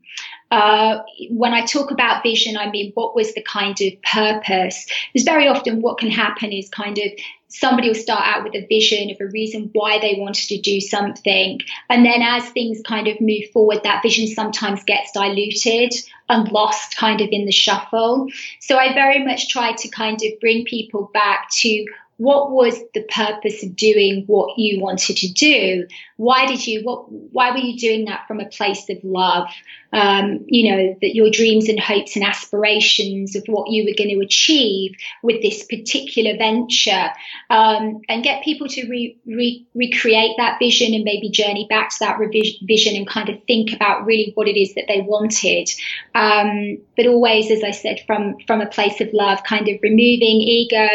Uh, 0.52 1.02
when 1.32 1.54
I 1.54 1.66
talk 1.66 1.90
about 1.90 2.24
vision, 2.24 2.58
I 2.58 2.70
mean, 2.70 2.92
what 2.94 3.16
was 3.16 3.34
the 3.34 3.42
kind 3.42 3.80
of 3.82 4.02
purpose? 4.04 4.86
Because 5.12 5.26
very 5.26 5.48
often 5.48 5.82
what 5.82 5.98
can 5.98 6.12
happen 6.12 6.52
is 6.52 6.70
kind 6.70 6.98
of 7.00 7.12
somebody 7.54 7.88
will 7.88 7.96
start 7.96 8.24
out 8.26 8.44
with 8.44 8.56
a 8.56 8.66
vision 8.68 9.12
of 9.12 9.18
a 9.20 9.28
reason 9.28 9.70
why 9.74 10.00
they 10.00 10.16
wanted 10.18 10.48
to 10.48 10.60
do 10.60 10.82
something. 10.82 11.60
And 11.90 12.04
then 12.04 12.22
as 12.22 12.50
things 12.50 12.82
kind 12.86 13.08
of 13.08 13.22
move 13.22 13.44
forward, 13.54 13.82
that 13.84 14.02
vision 14.02 14.28
sometimes 14.28 14.84
gets 14.84 15.12
diluted 15.12 15.94
and 16.30 16.52
lost 16.52 16.98
kind 16.98 17.22
of 17.22 17.30
in 17.32 17.46
the 17.46 17.52
shuffle. 17.52 18.28
So 18.60 18.78
I 18.78 18.94
very 18.94 19.24
much 19.24 19.50
try 19.50 19.74
to 19.74 19.88
kind 19.90 20.20
of 20.24 20.40
bring 20.40 20.66
people 20.66 21.12
back 21.14 21.50
to 21.58 21.86
what 22.18 22.52
was 22.52 22.80
the 22.94 23.04
purpose 23.04 23.64
of 23.64 23.76
doing 23.76 24.24
what 24.28 24.58
you 24.58 24.80
wanted 24.80 25.18
to 25.18 25.32
do? 25.32 25.88
Why 26.18 26.46
did 26.46 26.66
you, 26.66 26.84
what, 26.84 27.12
why 27.12 27.52
were 27.52 27.58
you 27.58 27.78
doing 27.78 28.06
that 28.06 28.28
from 28.28 28.40
a 28.40 28.46
place 28.46 28.90
of 28.90 28.98
love? 29.04 29.50
Um, 29.92 30.46
you 30.48 30.72
know, 30.72 30.98
that 31.02 31.16
your 31.16 31.30
dreams 31.30 31.70
and 31.70 31.80
hopes 31.80 32.16
and 32.16 32.26
aspirations 32.26 33.36
of 33.36 33.44
what 33.48 33.70
you 33.70 33.84
were 33.84 33.96
going 33.96 34.10
to 34.10 34.26
achieve 34.26 34.96
with 35.22 35.42
this 35.42 35.66
particular 35.66 36.36
venture, 36.36 37.10
um, 37.50 38.02
and 38.10 38.24
get 38.24 38.44
people 38.44 38.68
to 38.70 38.88
re, 38.90 39.18
re, 39.26 39.68
recreate 39.76 40.32
that 40.38 40.58
vision 40.60 40.94
and 40.94 41.04
maybe 41.04 41.30
journey 41.30 41.68
back 41.70 41.90
to 41.90 41.98
that 42.00 42.20
vision 42.64 42.96
and 42.96 43.08
kind 43.08 43.30
of 43.30 43.44
think 43.44 43.72
about 43.74 44.06
really 44.06 44.32
what 44.36 44.48
it 44.48 44.60
is 44.60 44.74
that 44.76 44.86
they 44.88 45.02
wanted. 45.02 45.70
Um, 46.16 46.80
but 46.98 47.06
always, 47.06 47.52
as 47.52 47.64
I 47.64 47.72
said, 47.72 48.02
from, 48.08 48.38
from 48.48 48.62
a 48.62 48.68
place 48.68 49.00
of 49.02 49.14
love, 49.14 49.44
kind 49.44 49.68
of 49.68 49.80
removing 49.84 50.42
ego. 50.42 50.88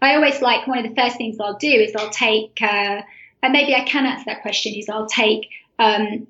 I 0.00 0.14
always 0.14 0.40
like 0.40 0.66
one 0.66 0.78
of 0.78 0.88
the 0.88 1.00
first 1.00 1.16
things 1.16 1.40
I'll 1.40 1.58
do 1.58 1.68
is 1.68 1.94
I'll 1.96 2.10
take, 2.10 2.60
uh, 2.60 3.02
and 3.44 3.52
maybe 3.52 3.74
I 3.74 3.84
can 3.84 4.06
answer 4.06 4.24
that 4.28 4.40
question, 4.40 4.72
is 4.72 4.88
I'll 4.88 5.06
take 5.06 5.50
um, 5.78 6.26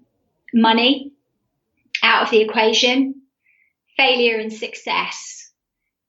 money 0.53 1.13
out 2.03 2.25
of 2.25 2.31
the 2.31 2.41
equation, 2.41 3.23
failure 3.97 4.37
and 4.39 4.53
success, 4.53 5.53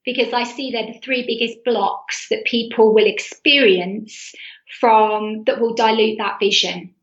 because 0.03 0.33
I 0.33 0.45
see 0.45 0.71
they're 0.71 0.91
the 0.91 0.99
three 1.03 1.23
biggest 1.27 1.63
blocks 1.63 2.29
that 2.29 2.43
people 2.45 2.91
will 2.91 3.05
experience 3.05 4.33
from 4.79 5.43
that 5.43 5.61
will 5.61 5.75
dilute 5.75 6.17
that 6.17 6.39
vision. 6.39 6.94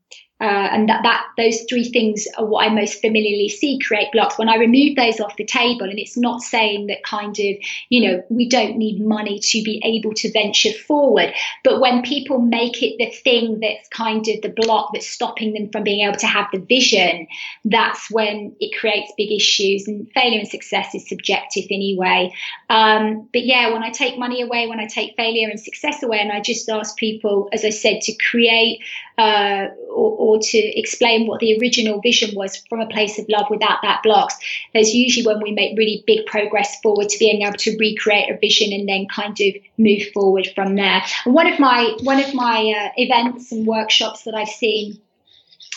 Uh, 0.43 0.69
and 0.73 0.89
that, 0.89 1.05
that 1.05 1.25
those 1.37 1.63
three 1.69 1.85
things 1.85 2.27
are 2.37 2.45
what 2.45 2.67
I 2.67 2.75
most 2.75 3.01
familiarly 3.01 3.49
see 3.49 3.79
create 3.79 4.11
blocks. 4.11 4.37
When 4.37 4.49
I 4.49 4.57
remove 4.57 4.97
those 4.97 5.21
off 5.21 5.37
the 5.37 5.45
table, 5.45 5.85
and 5.85 6.01
it's 6.01 6.17
not 6.17 6.43
saying 6.43 6.89
that 6.89 7.05
kind 7.05 7.39
of, 7.39 7.57
you 7.91 8.09
know, 8.11 8.25
we 8.29 8.49
don't 8.49 8.77
need 8.77 9.01
money 9.01 9.39
to 9.39 9.63
be 9.63 9.81
able 9.85 10.13
to 10.15 10.33
venture 10.33 10.73
forward, 10.73 11.33
but 11.63 11.81
when 11.81 12.03
people 12.03 12.41
make 12.41 12.83
it 12.83 12.97
the 12.99 13.09
thing 13.11 13.61
that's 13.61 13.89
kind 13.91 14.27
of 14.27 14.43
the 14.43 14.49
block 14.49 14.91
that's 14.93 15.07
stopping 15.07 15.55
them 15.55 15.71
from 15.71 15.85
being 15.85 16.09
able 16.09 16.19
to 16.19 16.27
have 16.27 16.49
the 16.53 16.59
vision, 16.59 17.29
that's 17.65 18.11
when 18.11 18.57
it 18.59 18.77
creates 18.77 19.13
big 19.17 19.31
issues. 19.31 19.87
And 19.87 20.11
failure 20.13 20.41
and 20.41 20.49
success 20.49 20.93
is 20.93 21.09
subjective 21.09 21.67
anyway. 21.71 22.35
Um, 22.69 23.29
but 23.33 23.45
yeah, 23.45 23.73
when 23.73 23.85
I 23.85 23.91
take 23.91 24.19
money 24.19 24.43
away, 24.43 24.67
when 24.67 24.81
I 24.81 24.87
take 24.87 25.15
failure 25.17 25.49
and 25.49 25.61
success 25.61 26.03
away, 26.03 26.19
and 26.19 26.33
I 26.33 26.41
just 26.41 26.69
ask 26.69 26.97
people, 26.97 27.49
as 27.53 27.65
I 27.65 27.71
said, 27.71 28.01
to 28.03 28.13
create 28.15 28.81
uh, 29.19 29.69
or, 29.91 30.17
or, 30.17 30.32
to 30.41 30.59
explain 30.59 31.27
what 31.27 31.41
the 31.41 31.59
original 31.59 32.01
vision 32.01 32.35
was 32.35 32.57
from 32.69 32.81
a 32.81 32.89
place 32.89 33.19
of 33.19 33.29
love 33.29 33.47
without 33.51 33.81
that 33.83 34.03
blocks. 34.03 34.35
That's 34.75 34.95
usually 34.95 35.27
when 35.27 35.43
we 35.43 35.53
make 35.53 35.77
really 35.79 36.05
big 36.07 36.27
progress 36.27 36.81
forward 36.81 37.09
to 37.09 37.19
being 37.19 37.43
able 37.43 37.59
to 37.59 37.77
recreate 37.79 38.31
a 38.31 38.39
vision 38.39 38.73
and 38.73 38.89
then 38.89 39.07
kind 39.09 39.39
of 39.41 39.55
move 39.79 40.03
forward 40.15 40.49
from 40.55 40.77
there. 40.77 41.03
And 41.25 41.35
one 41.35 41.53
of 41.53 41.59
my 41.59 41.97
one 42.03 42.23
of 42.23 42.35
my 42.35 42.75
uh, 42.77 42.91
events 42.97 43.53
and 43.53 43.67
workshops 43.67 44.25
that 44.25 44.35
I've 44.35 44.49
seen 44.49 45.01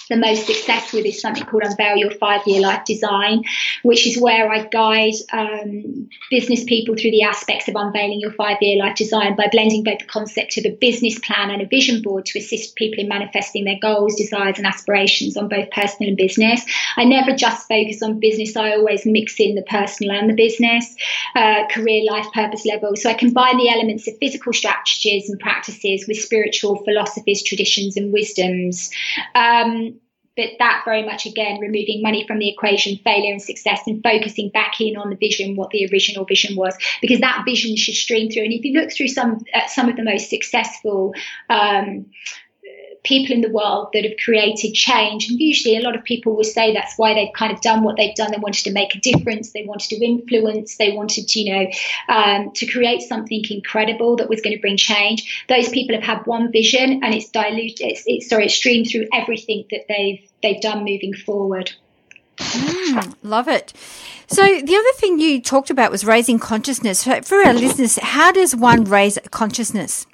the 0.10 0.18
most 0.18 0.46
success 0.46 0.94
with 0.94 1.06
is 1.06 1.22
something 1.22 1.46
called 1.46 1.64
Unveil 1.64 1.98
Your 1.98 2.12
Five 2.12 2.42
Year 2.46 2.62
Life 2.62 2.86
Design, 2.86 3.44
which 3.84 4.06
is 4.06 4.20
where 4.20 4.52
I 4.52 4.66
guide 4.66 5.14
um, 5.32 6.10
business 6.30 6.64
people 6.64 6.96
through 6.96 7.12
the 7.12 7.24
aspects 7.24 7.68
of 7.68 7.76
unveiling 7.76 8.20
your 8.20 8.32
five 8.32 8.58
year 8.62 8.78
life 8.78 8.96
design 8.96 9.36
by 9.36 9.48
blending 9.52 9.84
both 9.84 10.00
the 10.00 10.06
concept 10.06 10.58
of 10.58 10.66
a 10.66 10.76
business 10.76 11.20
plan 11.20 11.50
and 11.50 11.62
a 11.62 11.68
vision 11.68 12.02
board 12.02 12.26
to 12.28 12.40
assist 12.40 12.76
people 12.76 13.00
in 13.00 13.08
manifesting 13.08 13.66
their 13.66 13.80
goals, 13.82 14.16
desires, 14.16 14.58
and 14.58 14.68
aspirations 14.68 15.38
on 15.38 15.48
both 15.48 15.70
personal 15.72 16.10
and 16.10 16.18
business. 16.18 16.64
I 16.98 17.04
never 17.04 17.36
just 17.36 17.68
focus 17.68 18.02
on 18.02 18.20
business, 18.20 18.56
I 18.56 18.72
always 18.72 19.06
mix 19.06 19.40
in 19.40 19.56
the 19.56 19.64
personal 19.64 20.16
and 20.16 20.30
the 20.30 20.36
business, 20.36 20.96
uh, 21.36 21.68
career, 21.70 22.04
life, 22.10 22.28
purpose 22.34 22.66
level. 22.66 22.96
So 22.96 23.10
I 23.10 23.14
combine 23.14 23.58
the 23.58 23.70
elements 23.70 24.08
of 24.08 24.18
physical 24.20 24.54
strategies 24.54 25.30
and 25.30 25.40
practices 25.40 26.06
with 26.08 26.18
spiritual 26.18 26.84
philosophies, 26.84 27.44
traditions, 27.44 27.98
and 27.98 28.14
wisdoms. 28.14 28.92
Um, 29.34 30.00
but 30.36 30.50
that 30.60 30.82
very 30.86 31.04
much 31.06 31.26
again 31.26 31.60
removing 31.60 32.02
money 32.02 32.26
from 32.28 32.40
the 32.40 32.50
equation, 32.50 32.98
failure 33.04 33.32
and 33.32 33.42
success, 33.42 33.82
and 33.88 34.04
focusing 34.04 34.50
back 34.50 34.82
in 34.82 34.98
on 34.98 35.10
the 35.10 35.16
vision, 35.16 35.56
what 35.56 35.70
the 35.72 35.88
original 35.92 36.26
vision 36.26 36.56
was, 36.56 36.76
because 37.02 37.20
that 37.20 37.44
vision 37.46 37.76
should 37.76 37.96
stream 37.96 38.30
through. 38.30 38.44
And 38.44 38.54
if 38.54 38.64
you 38.64 38.80
look 38.80 38.92
through 38.92 39.10
some 39.10 39.44
uh, 39.54 39.68
some 39.68 39.90
of 39.90 39.96
the 39.96 40.04
most 40.04 40.30
successful 40.30 41.14
um, 41.50 42.06
people 43.06 43.34
in 43.34 43.42
the 43.42 43.50
world 43.50 43.90
that 43.94 44.04
have 44.04 44.18
created 44.24 44.74
change. 44.74 45.30
And 45.30 45.40
usually, 45.40 45.78
a 45.78 45.82
lot 45.82 45.96
of 45.96 46.04
people 46.04 46.36
will 46.36 46.44
say 46.44 46.74
that's 46.74 46.98
why 46.98 47.14
they've 47.14 47.34
kind 47.34 47.54
of 47.54 47.62
done 47.62 47.84
what 47.84 47.96
they've 47.96 48.16
done. 48.16 48.32
They 48.32 48.38
wanted 48.38 48.64
to 48.66 48.72
make 48.72 48.94
a 48.96 49.00
difference. 49.00 49.52
They 49.52 49.64
wanted 49.64 49.90
to 49.90 50.06
influence. 50.06 50.76
They 50.76 50.92
wanted 50.92 51.28
to, 51.30 51.40
you 51.40 51.54
know, 51.54 51.72
um, 52.10 52.52
to 52.52 52.66
create 52.66 53.02
something 53.02 53.44
incredible 53.50 54.18
that 54.18 54.30
was 54.30 54.42
going 54.42 54.56
to 54.56 54.62
bring 54.62 54.78
change. 54.78 55.46
Those 55.48 55.70
people 55.70 55.96
have 55.96 56.04
had 56.04 56.26
one 56.26 56.52
vision, 56.52 57.04
and 57.04 57.14
it's 57.14 57.30
diluted. 57.30 57.80
It's, 57.80 58.04
it's 58.06 58.30
sorry, 58.30 58.46
it's 58.46 58.56
streamed 58.56 58.90
through 58.90 59.08
everything 59.14 59.66
that 59.72 59.86
they've 59.88 60.20
they've 60.42 60.62
done 60.62 60.80
moving 60.80 61.14
forward. 61.14 61.72
Mm, 62.38 63.16
love 63.24 63.48
it. 63.48 63.74
So 64.28 64.42
the 64.42 64.76
other 64.76 64.94
thing 64.96 65.20
you 65.20 65.42
talked 65.42 65.70
about 65.70 65.92
was 65.92 66.04
raising 66.04 66.40
consciousness. 66.40 67.04
For 67.04 67.44
our 67.44 67.54
listeners, 67.54 67.98
how 67.98 68.32
does 68.32 68.56
one 68.56 68.84
raise 68.84 69.20
consciousness? 69.32 70.08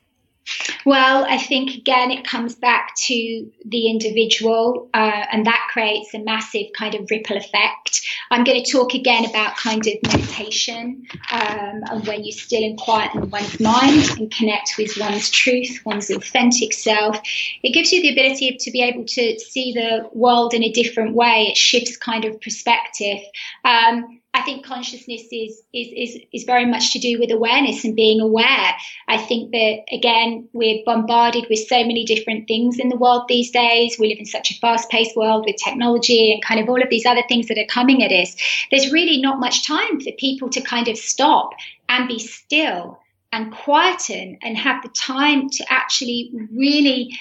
Well, 0.86 1.26
I 1.26 1.38
think 1.38 1.76
again 1.76 2.12
it 2.12 2.26
comes 2.26 2.56
back 2.56 2.96
to 3.06 3.52
the 3.66 3.88
individual, 3.88 4.90
uh, 4.94 5.26
and 5.32 5.46
that 5.46 5.68
creates 5.72 6.14
a 6.14 6.20
massive 6.20 6.68
kind 6.76 6.96
of 6.96 7.10
ripple 7.12 7.38
effect. 7.38 8.02
I'm 8.32 8.44
going 8.44 8.64
to 8.64 8.72
talk 8.72 8.94
again 8.94 9.26
about 9.26 9.58
kind 9.58 9.86
of 9.86 9.94
meditation 10.12 11.06
um, 11.32 11.84
and 11.90 12.08
when 12.08 12.24
you 12.24 12.32
still 12.32 12.64
and 12.64 12.78
quiet 12.78 13.14
in 13.14 13.30
one's 13.30 13.60
mind 13.60 14.10
and 14.18 14.32
connect 14.32 14.76
with 14.78 14.98
one's 14.98 15.30
truth, 15.30 15.82
one's 15.86 16.10
authentic 16.10 16.74
self. 16.74 17.20
It 17.64 17.74
gives 17.74 17.92
you 17.92 18.02
the 18.02 18.12
ability 18.12 18.58
to 18.58 18.72
be 18.72 18.82
able 18.82 19.06
to 19.06 19.40
see 19.40 19.74
the 19.74 20.10
world 20.14 20.54
in 20.54 20.64
a 20.64 20.72
different 20.72 21.16
way. 21.16 21.48
It 21.50 21.58
shifts 21.58 21.98
kind 21.98 22.26
of 22.26 22.40
perspective. 22.42 23.20
Um, 23.66 24.21
I 24.34 24.44
think 24.44 24.66
consciousness 24.66 25.24
is, 25.32 25.62
is, 25.74 25.88
is, 25.94 26.22
is 26.32 26.44
very 26.46 26.66
much 26.66 26.94
to 26.94 27.00
do 27.00 27.20
with 27.20 27.32
awareness 27.32 27.84
and 27.84 27.96
being 27.96 28.22
aware. 28.22 28.74
I 29.10 29.18
think 29.18 29.52
that, 29.52 29.80
again, 29.92 30.48
we're 30.54 30.84
bombarded 30.86 31.48
with 31.50 31.60
so 31.68 31.80
many 31.80 32.06
different 32.06 32.48
things 32.48 32.80
in 32.80 32.88
the 32.88 32.96
world 32.96 33.24
these 33.28 33.52
days. 33.52 33.98
We 34.00 34.08
live 34.08 34.20
in 34.20 34.26
such 34.26 34.50
a 34.50 34.54
fast 34.56 34.90
paced 34.90 35.18
world 35.18 35.44
with 35.46 35.58
technology 35.58 36.32
and 36.32 36.42
kind 36.42 36.62
of 36.62 36.70
all 36.70 36.82
of 36.82 36.90
these 36.90 37.06
other 37.06 37.24
things 37.28 37.48
that 37.48 37.58
are 37.58 37.66
coming 37.66 38.04
at 38.04 38.12
us. 38.12 38.36
There's 38.72 38.92
really 38.92 39.22
not 39.22 39.40
much 39.40 39.68
time 39.68 40.00
for 40.00 40.12
people 40.14 40.50
to 40.52 40.62
kind 40.62 40.88
of 40.88 40.98
stop 40.98 41.50
and 41.90 42.08
be 42.08 42.20
still 42.20 43.00
and 43.34 43.52
quieten 43.52 44.38
and 44.42 44.58
have 44.58 44.82
the 44.82 44.90
time 44.90 45.50
to 45.50 45.66
actually 45.70 46.32
really 46.54 47.18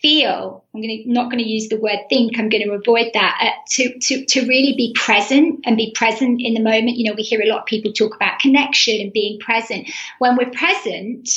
feel 0.00 0.64
i'm 0.74 0.80
going 0.80 1.02
to 1.02 1.12
not 1.12 1.30
going 1.30 1.42
to 1.42 1.48
use 1.48 1.68
the 1.68 1.80
word 1.80 1.98
think 2.08 2.38
i'm 2.38 2.48
going 2.48 2.62
to 2.62 2.72
avoid 2.72 3.10
that 3.14 3.38
uh, 3.40 3.60
to, 3.68 3.98
to 3.98 4.24
to 4.26 4.40
really 4.46 4.74
be 4.76 4.94
present 4.98 5.60
and 5.64 5.76
be 5.76 5.92
present 5.94 6.40
in 6.40 6.54
the 6.54 6.60
moment. 6.60 6.96
You 6.96 7.10
know 7.10 7.14
we 7.16 7.22
hear 7.22 7.42
a 7.42 7.48
lot 7.48 7.60
of 7.60 7.66
people 7.66 7.92
talk 7.92 8.14
about 8.14 8.38
connection 8.38 9.00
and 9.00 9.12
being 9.12 9.38
present. 9.38 9.90
When 10.18 10.36
we're 10.36 10.50
present 10.50 11.28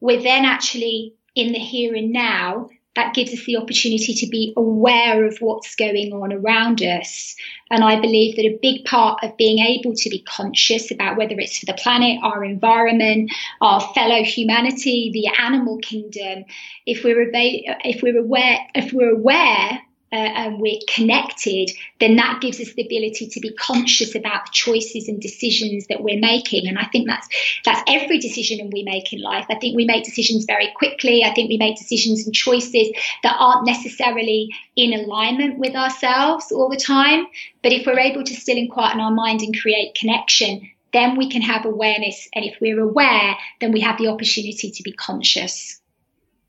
we're 0.00 0.22
then 0.22 0.44
actually 0.44 1.14
in 1.34 1.52
the 1.52 1.58
here 1.58 1.94
and 1.94 2.12
now 2.12 2.68
that 2.96 3.14
gives 3.14 3.32
us 3.32 3.44
the 3.44 3.56
opportunity 3.56 4.14
to 4.14 4.26
be 4.26 4.52
aware 4.56 5.24
of 5.24 5.38
what's 5.38 5.76
going 5.76 6.12
on 6.12 6.32
around 6.32 6.82
us. 6.82 7.36
And 7.70 7.84
I 7.84 8.00
believe 8.00 8.34
that 8.36 8.42
a 8.42 8.58
big 8.60 8.84
part 8.84 9.22
of 9.22 9.36
being 9.36 9.60
able 9.60 9.94
to 9.94 10.10
be 10.10 10.22
conscious 10.22 10.90
about 10.90 11.16
whether 11.16 11.38
it's 11.38 11.58
for 11.58 11.66
the 11.66 11.74
planet, 11.74 12.18
our 12.24 12.44
environment, 12.44 13.30
our 13.60 13.80
fellow 13.94 14.24
humanity, 14.24 15.10
the 15.12 15.28
animal 15.40 15.78
kingdom, 15.78 16.44
if 16.84 17.04
we're, 17.04 17.30
if 17.32 18.02
we're 18.02 18.18
aware, 18.18 18.58
if 18.74 18.92
we're 18.92 19.14
aware 19.14 19.80
uh, 20.12 20.16
and 20.16 20.60
we're 20.60 20.80
connected, 20.88 21.70
then 22.00 22.16
that 22.16 22.40
gives 22.40 22.60
us 22.60 22.72
the 22.74 22.84
ability 22.84 23.28
to 23.28 23.40
be 23.40 23.52
conscious 23.54 24.14
about 24.14 24.46
the 24.46 24.50
choices 24.52 25.08
and 25.08 25.20
decisions 25.20 25.86
that 25.86 26.02
we're 26.02 26.18
making. 26.18 26.66
And 26.66 26.78
I 26.78 26.86
think 26.86 27.06
that's 27.06 27.28
that's 27.64 27.82
every 27.86 28.18
decision 28.18 28.70
we 28.72 28.82
make 28.82 29.12
in 29.12 29.20
life. 29.20 29.46
I 29.50 29.56
think 29.56 29.76
we 29.76 29.84
make 29.84 30.04
decisions 30.04 30.44
very 30.44 30.72
quickly. 30.76 31.24
I 31.24 31.32
think 31.32 31.48
we 31.48 31.58
make 31.58 31.78
decisions 31.78 32.26
and 32.26 32.34
choices 32.34 32.90
that 33.22 33.36
aren't 33.38 33.66
necessarily 33.66 34.50
in 34.76 34.92
alignment 34.92 35.58
with 35.58 35.74
ourselves 35.74 36.50
all 36.50 36.68
the 36.68 36.76
time. 36.76 37.26
But 37.62 37.72
if 37.72 37.86
we're 37.86 37.98
able 37.98 38.24
to 38.24 38.34
still 38.34 38.56
and 38.56 38.70
quieten 38.70 39.00
our 39.00 39.12
mind 39.12 39.42
and 39.42 39.58
create 39.58 39.94
connection, 39.94 40.70
then 40.92 41.16
we 41.16 41.30
can 41.30 41.42
have 41.42 41.64
awareness. 41.64 42.28
And 42.34 42.44
if 42.44 42.56
we're 42.60 42.80
aware, 42.80 43.36
then 43.60 43.72
we 43.72 43.80
have 43.80 43.98
the 43.98 44.08
opportunity 44.08 44.70
to 44.70 44.82
be 44.82 44.92
conscious. 44.92 45.79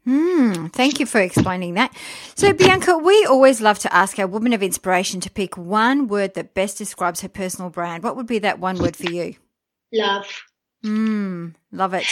Hmm, 0.06 0.68
thank 0.68 1.00
you 1.00 1.06
for 1.06 1.22
explaining 1.22 1.76
that. 1.76 1.96
So, 2.36 2.54
Bianca, 2.54 2.98
we 2.98 3.24
always 3.26 3.62
love 3.62 3.78
to 3.80 3.94
ask 3.94 4.18
our 4.18 4.26
woman 4.26 4.52
of 4.52 4.64
inspiration 4.64 5.20
to 5.22 5.30
pick 5.30 5.58
one 5.58 6.08
word 6.08 6.34
that 6.34 6.56
best 6.56 6.78
describes 6.80 7.22
her 7.22 7.30
personal 7.30 7.70
brand. 7.70 8.04
What 8.04 8.16
would 8.16 8.26
be 8.26 8.40
that 8.40 8.60
one 8.60 8.80
word 8.80 8.96
for 8.96 9.12
you? 9.12 9.36
Love. 9.94 10.26
Hmm, 10.82 11.50
love 11.72 11.94
it. 11.94 12.08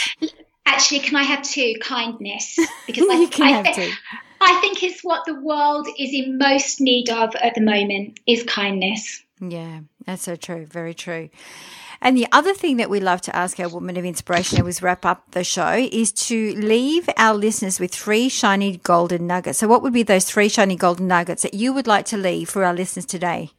Actually, 0.66 1.00
can 1.00 1.16
I 1.16 1.24
have 1.24 1.42
two? 1.42 1.74
Kindness. 1.80 2.58
Because 2.86 3.06
I, 3.08 3.44
I, 3.44 3.50
have 3.50 3.66
I, 3.66 3.72
two. 3.72 3.92
I 4.40 4.60
think 4.60 4.82
it's 4.82 5.02
what 5.02 5.24
the 5.24 5.40
world 5.40 5.86
is 5.98 6.12
in 6.12 6.38
most 6.38 6.80
need 6.80 7.08
of 7.08 7.34
at 7.36 7.54
the 7.54 7.60
moment 7.60 8.18
is 8.26 8.42
kindness. 8.42 9.22
Yeah, 9.40 9.80
that's 10.06 10.22
so 10.22 10.34
true. 10.36 10.66
Very 10.66 10.92
true. 10.92 11.30
And 12.02 12.16
the 12.16 12.26
other 12.32 12.54
thing 12.54 12.78
that 12.78 12.88
we 12.88 12.98
love 12.98 13.20
to 13.22 13.36
ask 13.36 13.60
our 13.60 13.68
woman 13.68 13.96
of 13.98 14.06
inspiration 14.06 14.58
as 14.58 14.80
we 14.80 14.84
wrap 14.84 15.04
up 15.04 15.30
the 15.32 15.44
show 15.44 15.88
is 15.92 16.12
to 16.12 16.54
leave 16.54 17.08
our 17.18 17.34
listeners 17.34 17.78
with 17.78 17.94
three 17.94 18.30
shiny 18.30 18.78
golden 18.78 19.26
nuggets. 19.26 19.58
So, 19.58 19.68
what 19.68 19.82
would 19.82 19.92
be 19.92 20.02
those 20.02 20.24
three 20.24 20.48
shiny 20.48 20.76
golden 20.76 21.08
nuggets 21.08 21.42
that 21.42 21.52
you 21.52 21.74
would 21.74 21.86
like 21.86 22.06
to 22.06 22.16
leave 22.16 22.48
for 22.48 22.64
our 22.64 22.72
listeners 22.72 23.04
today? 23.04 23.50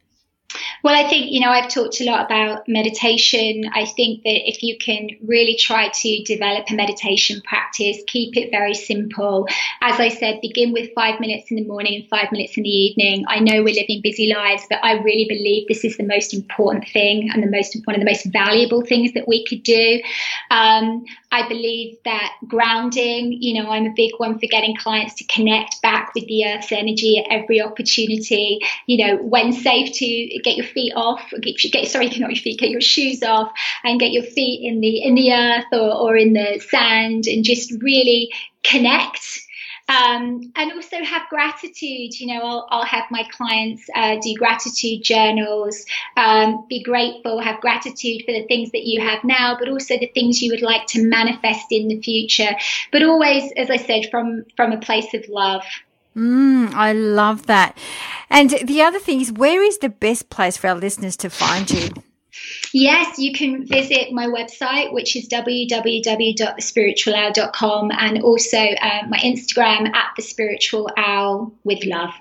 Well, 0.82 0.94
I 0.94 1.08
think, 1.08 1.30
you 1.30 1.40
know, 1.40 1.50
I've 1.50 1.68
talked 1.68 2.00
a 2.00 2.04
lot 2.04 2.24
about 2.24 2.66
meditation. 2.66 3.64
I 3.72 3.86
think 3.86 4.22
that 4.24 4.48
if 4.48 4.62
you 4.62 4.76
can 4.78 5.10
really 5.24 5.56
try 5.56 5.88
to 5.88 6.22
develop 6.24 6.64
a 6.70 6.74
meditation 6.74 7.40
practice, 7.44 7.98
keep 8.06 8.36
it 8.36 8.50
very 8.50 8.74
simple. 8.74 9.46
As 9.80 10.00
I 10.00 10.08
said, 10.08 10.40
begin 10.40 10.72
with 10.72 10.90
five 10.94 11.20
minutes 11.20 11.50
in 11.50 11.56
the 11.56 11.64
morning 11.64 11.94
and 11.94 12.08
five 12.08 12.32
minutes 12.32 12.56
in 12.56 12.64
the 12.64 12.68
evening. 12.68 13.24
I 13.28 13.38
know 13.38 13.62
we're 13.62 13.74
living 13.74 14.00
busy 14.02 14.32
lives, 14.32 14.64
but 14.68 14.80
I 14.82 14.94
really 15.02 15.26
believe 15.28 15.68
this 15.68 15.84
is 15.84 15.96
the 15.96 16.02
most 16.04 16.34
important 16.34 16.88
thing 16.88 17.30
and 17.32 17.42
the 17.42 17.50
most 17.50 17.76
one 17.84 17.94
of 17.94 18.00
the 18.00 18.10
most 18.10 18.26
valuable 18.26 18.84
things 18.84 19.12
that 19.12 19.28
we 19.28 19.46
could 19.46 19.62
do. 19.62 20.02
Um, 20.50 21.04
I 21.30 21.48
believe 21.48 21.96
that 22.04 22.32
grounding, 22.46 23.32
you 23.40 23.62
know, 23.62 23.70
I'm 23.70 23.86
a 23.86 23.94
big 23.94 24.12
one 24.18 24.38
for 24.38 24.46
getting 24.46 24.76
clients 24.76 25.14
to 25.14 25.24
connect 25.24 25.80
back 25.80 26.12
with 26.14 26.26
the 26.26 26.46
earth's 26.46 26.72
energy 26.72 27.18
at 27.18 27.26
every 27.30 27.62
opportunity. 27.62 28.60
You 28.86 29.06
know, 29.06 29.16
when 29.22 29.52
safe 29.52 29.92
to 29.94 30.41
get 30.42 30.56
your 30.56 30.66
feet 30.66 30.92
off, 30.94 31.22
get, 31.40 31.56
get 31.72 31.88
sorry, 31.88 32.06
not 32.06 32.30
your 32.30 32.36
feet, 32.36 32.58
get 32.58 32.70
your 32.70 32.80
shoes 32.80 33.22
off 33.22 33.52
and 33.84 34.00
get 34.00 34.12
your 34.12 34.24
feet 34.24 34.66
in 34.66 34.80
the 34.80 35.02
in 35.02 35.14
the 35.14 35.32
earth 35.32 35.66
or, 35.72 35.94
or 35.94 36.16
in 36.16 36.32
the 36.32 36.60
sand 36.70 37.26
and 37.26 37.44
just 37.44 37.72
really 37.82 38.30
connect 38.62 39.42
um, 39.88 40.52
and 40.56 40.72
also 40.72 41.02
have 41.04 41.22
gratitude. 41.28 42.18
You 42.18 42.34
know, 42.34 42.42
I'll, 42.42 42.66
I'll 42.70 42.84
have 42.84 43.04
my 43.10 43.24
clients 43.30 43.84
uh, 43.94 44.16
do 44.22 44.34
gratitude 44.34 45.02
journals, 45.02 45.84
um, 46.16 46.66
be 46.68 46.82
grateful, 46.82 47.40
have 47.40 47.60
gratitude 47.60 48.22
for 48.24 48.32
the 48.32 48.46
things 48.46 48.70
that 48.72 48.84
you 48.84 49.00
have 49.00 49.24
now, 49.24 49.56
but 49.58 49.68
also 49.68 49.98
the 49.98 50.10
things 50.14 50.40
you 50.40 50.50
would 50.52 50.62
like 50.62 50.86
to 50.88 51.04
manifest 51.04 51.66
in 51.70 51.88
the 51.88 52.00
future. 52.00 52.50
But 52.90 53.02
always, 53.02 53.52
as 53.56 53.70
I 53.70 53.76
said, 53.76 54.10
from 54.10 54.44
from 54.56 54.72
a 54.72 54.80
place 54.80 55.12
of 55.14 55.28
love. 55.28 55.64
Mm, 56.16 56.74
I 56.74 56.92
love 56.92 57.46
that. 57.46 57.78
And 58.28 58.50
the 58.50 58.82
other 58.82 58.98
thing 58.98 59.20
is, 59.20 59.30
where 59.32 59.62
is 59.62 59.78
the 59.78 59.88
best 59.88 60.30
place 60.30 60.56
for 60.56 60.66
our 60.68 60.74
listeners 60.74 61.16
to 61.18 61.30
find 61.30 61.70
you? 61.70 61.90
Yes, 62.72 63.18
you 63.18 63.32
can 63.32 63.64
visit 63.66 64.12
my 64.12 64.26
website, 64.26 64.92
which 64.92 65.14
is 65.16 65.28
www.thespiritualowl.com, 65.28 67.90
and 67.92 68.22
also 68.22 68.58
uh, 68.58 69.02
my 69.08 69.18
Instagram 69.18 69.94
at 69.94 70.10
the 70.16 70.22
spiritual 70.22 70.90
owl 70.96 71.52
with 71.64 71.84
love. 71.84 72.14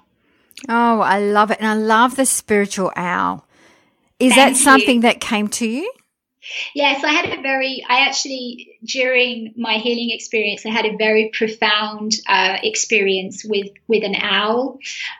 Oh, 0.67 0.99
I 0.99 1.19
love 1.19 1.51
it. 1.51 1.59
And 1.59 1.67
I 1.67 1.75
love 1.75 2.17
the 2.17 2.25
spiritual 2.25 2.91
owl. 2.95 3.45
Is 4.19 4.33
Thank 4.35 4.55
that 4.55 4.61
something 4.61 4.97
you. 4.97 5.01
that 5.01 5.21
came 5.21 5.47
to 5.49 5.67
you? 5.67 5.91
Yes, 6.73 7.03
I 7.03 7.11
had 7.11 7.37
a 7.37 7.41
very, 7.41 7.83
I 7.87 8.07
actually, 8.07 8.77
during 8.83 9.53
my 9.57 9.75
healing 9.75 10.11
experience, 10.11 10.65
I 10.65 10.69
had 10.69 10.85
a 10.85 10.97
very 10.97 11.29
profound 11.33 12.13
uh, 12.27 12.57
experience 12.63 13.43
with, 13.45 13.69
with 13.87 14.03
an 14.03 14.15
owl. 14.15 14.79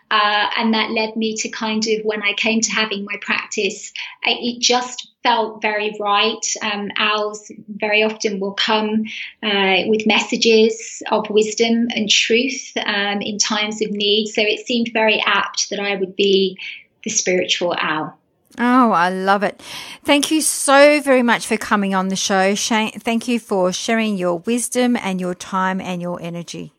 Uh, 0.09 0.49
and 0.57 0.73
that 0.73 0.91
led 0.91 1.15
me 1.15 1.35
to 1.37 1.49
kind 1.49 1.85
of, 1.87 2.03
when 2.03 2.21
I 2.21 2.33
came 2.33 2.61
to 2.61 2.71
having 2.71 3.05
my 3.05 3.15
practice, 3.21 3.93
I, 4.25 4.31
it 4.39 4.59
just 4.59 5.07
felt 5.23 5.61
very 5.61 5.95
right. 5.99 6.45
Um, 6.61 6.89
owls 6.97 7.51
very 7.67 8.03
often 8.03 8.39
will 8.39 8.53
come 8.53 9.05
uh, 9.43 9.83
with 9.85 10.07
messages 10.07 11.03
of 11.11 11.29
wisdom 11.29 11.87
and 11.95 12.09
truth 12.09 12.71
um, 12.85 13.21
in 13.21 13.37
times 13.37 13.81
of 13.81 13.91
need. 13.91 14.27
So 14.27 14.41
it 14.41 14.65
seemed 14.65 14.89
very 14.93 15.21
apt 15.25 15.69
that 15.69 15.79
I 15.79 15.95
would 15.95 16.15
be 16.15 16.57
the 17.03 17.09
spiritual 17.09 17.75
owl. 17.79 18.17
Oh, 18.63 18.91
I 18.91 19.09
love 19.09 19.41
it. 19.41 19.59
Thank 20.03 20.29
you 20.29 20.39
so 20.39 21.01
very 21.01 21.23
much 21.23 21.47
for 21.47 21.57
coming 21.57 21.95
on 21.95 22.09
the 22.09 22.15
show. 22.15 22.53
Shane, 22.53 22.91
thank 22.91 23.27
you 23.27 23.39
for 23.39 23.73
sharing 23.73 24.17
your 24.17 24.37
wisdom 24.37 24.95
and 24.95 25.19
your 25.19 25.33
time 25.33 25.81
and 25.81 25.99
your 25.99 26.21
energy. 26.21 26.71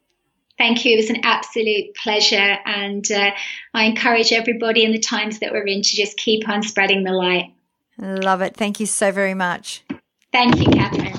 Thank 0.58 0.84
you. 0.84 0.92
It 0.92 1.00
was 1.00 1.10
an 1.10 1.24
absolute 1.24 1.96
pleasure. 1.96 2.56
And 2.64 3.10
uh, 3.10 3.32
I 3.74 3.86
encourage 3.86 4.30
everybody 4.30 4.84
in 4.84 4.92
the 4.92 5.00
times 5.00 5.40
that 5.40 5.50
we're 5.50 5.66
in 5.66 5.82
to 5.82 5.96
just 5.96 6.16
keep 6.16 6.48
on 6.48 6.62
spreading 6.62 7.02
the 7.02 7.10
light. 7.10 7.52
Love 7.98 8.42
it. 8.42 8.56
Thank 8.56 8.78
you 8.78 8.86
so 8.86 9.10
very 9.10 9.34
much. 9.34 9.82
Thank 10.30 10.60
you, 10.60 10.66
Catherine. 10.66 11.18